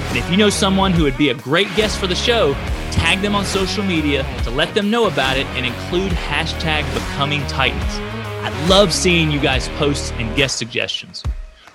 And 0.09 0.19
if 0.19 0.29
you 0.29 0.37
know 0.37 0.51
someone 0.51 0.93
who 0.93 1.05
would 1.05 1.17
be 1.17 1.29
a 1.29 1.35
great 1.35 1.69
guest 1.77 2.01
for 2.01 2.09
the 2.09 2.17
show, 2.17 2.55
tag 2.91 3.21
them 3.21 3.37
on 3.37 3.45
social 3.45 3.85
media 3.85 4.25
to 4.43 4.51
let 4.51 4.75
them 4.75 4.91
know 4.91 5.07
about 5.07 5.37
it 5.37 5.47
and 5.49 5.65
include 5.65 6.11
hashtag 6.11 6.83
becoming 6.93 7.41
titans. 7.47 8.13
Love 8.69 8.93
seeing 8.93 9.31
you 9.31 9.40
guys 9.40 9.69
post 9.71 10.12
and 10.14 10.35
guest 10.37 10.57
suggestions. 10.57 11.23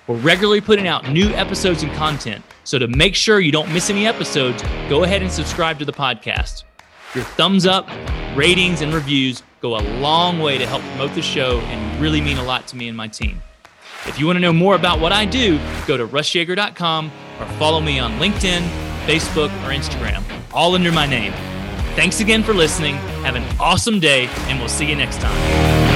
We're 0.06 0.16
regularly 0.16 0.60
putting 0.60 0.88
out 0.88 1.08
new 1.08 1.28
episodes 1.30 1.82
and 1.84 1.92
content, 1.92 2.44
so 2.64 2.78
to 2.78 2.88
make 2.88 3.14
sure 3.14 3.38
you 3.38 3.52
don't 3.52 3.72
miss 3.72 3.90
any 3.90 4.06
episodes, 4.06 4.62
go 4.88 5.04
ahead 5.04 5.22
and 5.22 5.30
subscribe 5.30 5.78
to 5.78 5.84
the 5.84 5.92
podcast. 5.92 6.64
Your 7.14 7.22
thumbs 7.22 7.64
up, 7.64 7.88
ratings, 8.34 8.80
and 8.80 8.92
reviews 8.92 9.42
go 9.60 9.76
a 9.76 9.82
long 10.00 10.40
way 10.40 10.58
to 10.58 10.66
help 10.66 10.82
promote 10.82 11.14
the 11.14 11.22
show 11.22 11.60
and 11.60 12.00
really 12.00 12.20
mean 12.20 12.38
a 12.38 12.44
lot 12.44 12.66
to 12.68 12.76
me 12.76 12.88
and 12.88 12.96
my 12.96 13.06
team. 13.06 13.40
If 14.06 14.18
you 14.18 14.26
want 14.26 14.36
to 14.36 14.40
know 14.40 14.52
more 14.52 14.74
about 14.74 14.98
what 14.98 15.12
I 15.12 15.26
do, 15.26 15.58
go 15.86 15.96
to 15.96 16.06
russyeager.com 16.06 17.12
or 17.38 17.46
follow 17.58 17.80
me 17.80 17.98
on 17.98 18.12
LinkedIn, 18.18 18.66
Facebook, 19.06 19.50
or 19.64 19.72
Instagram, 19.72 20.24
all 20.52 20.74
under 20.74 20.90
my 20.90 21.06
name. 21.06 21.32
Thanks 21.94 22.20
again 22.20 22.42
for 22.42 22.54
listening. 22.54 22.94
Have 23.24 23.36
an 23.36 23.44
awesome 23.60 24.00
day, 24.00 24.26
and 24.48 24.58
we'll 24.58 24.68
see 24.68 24.88
you 24.88 24.96
next 24.96 25.20
time. 25.20 25.89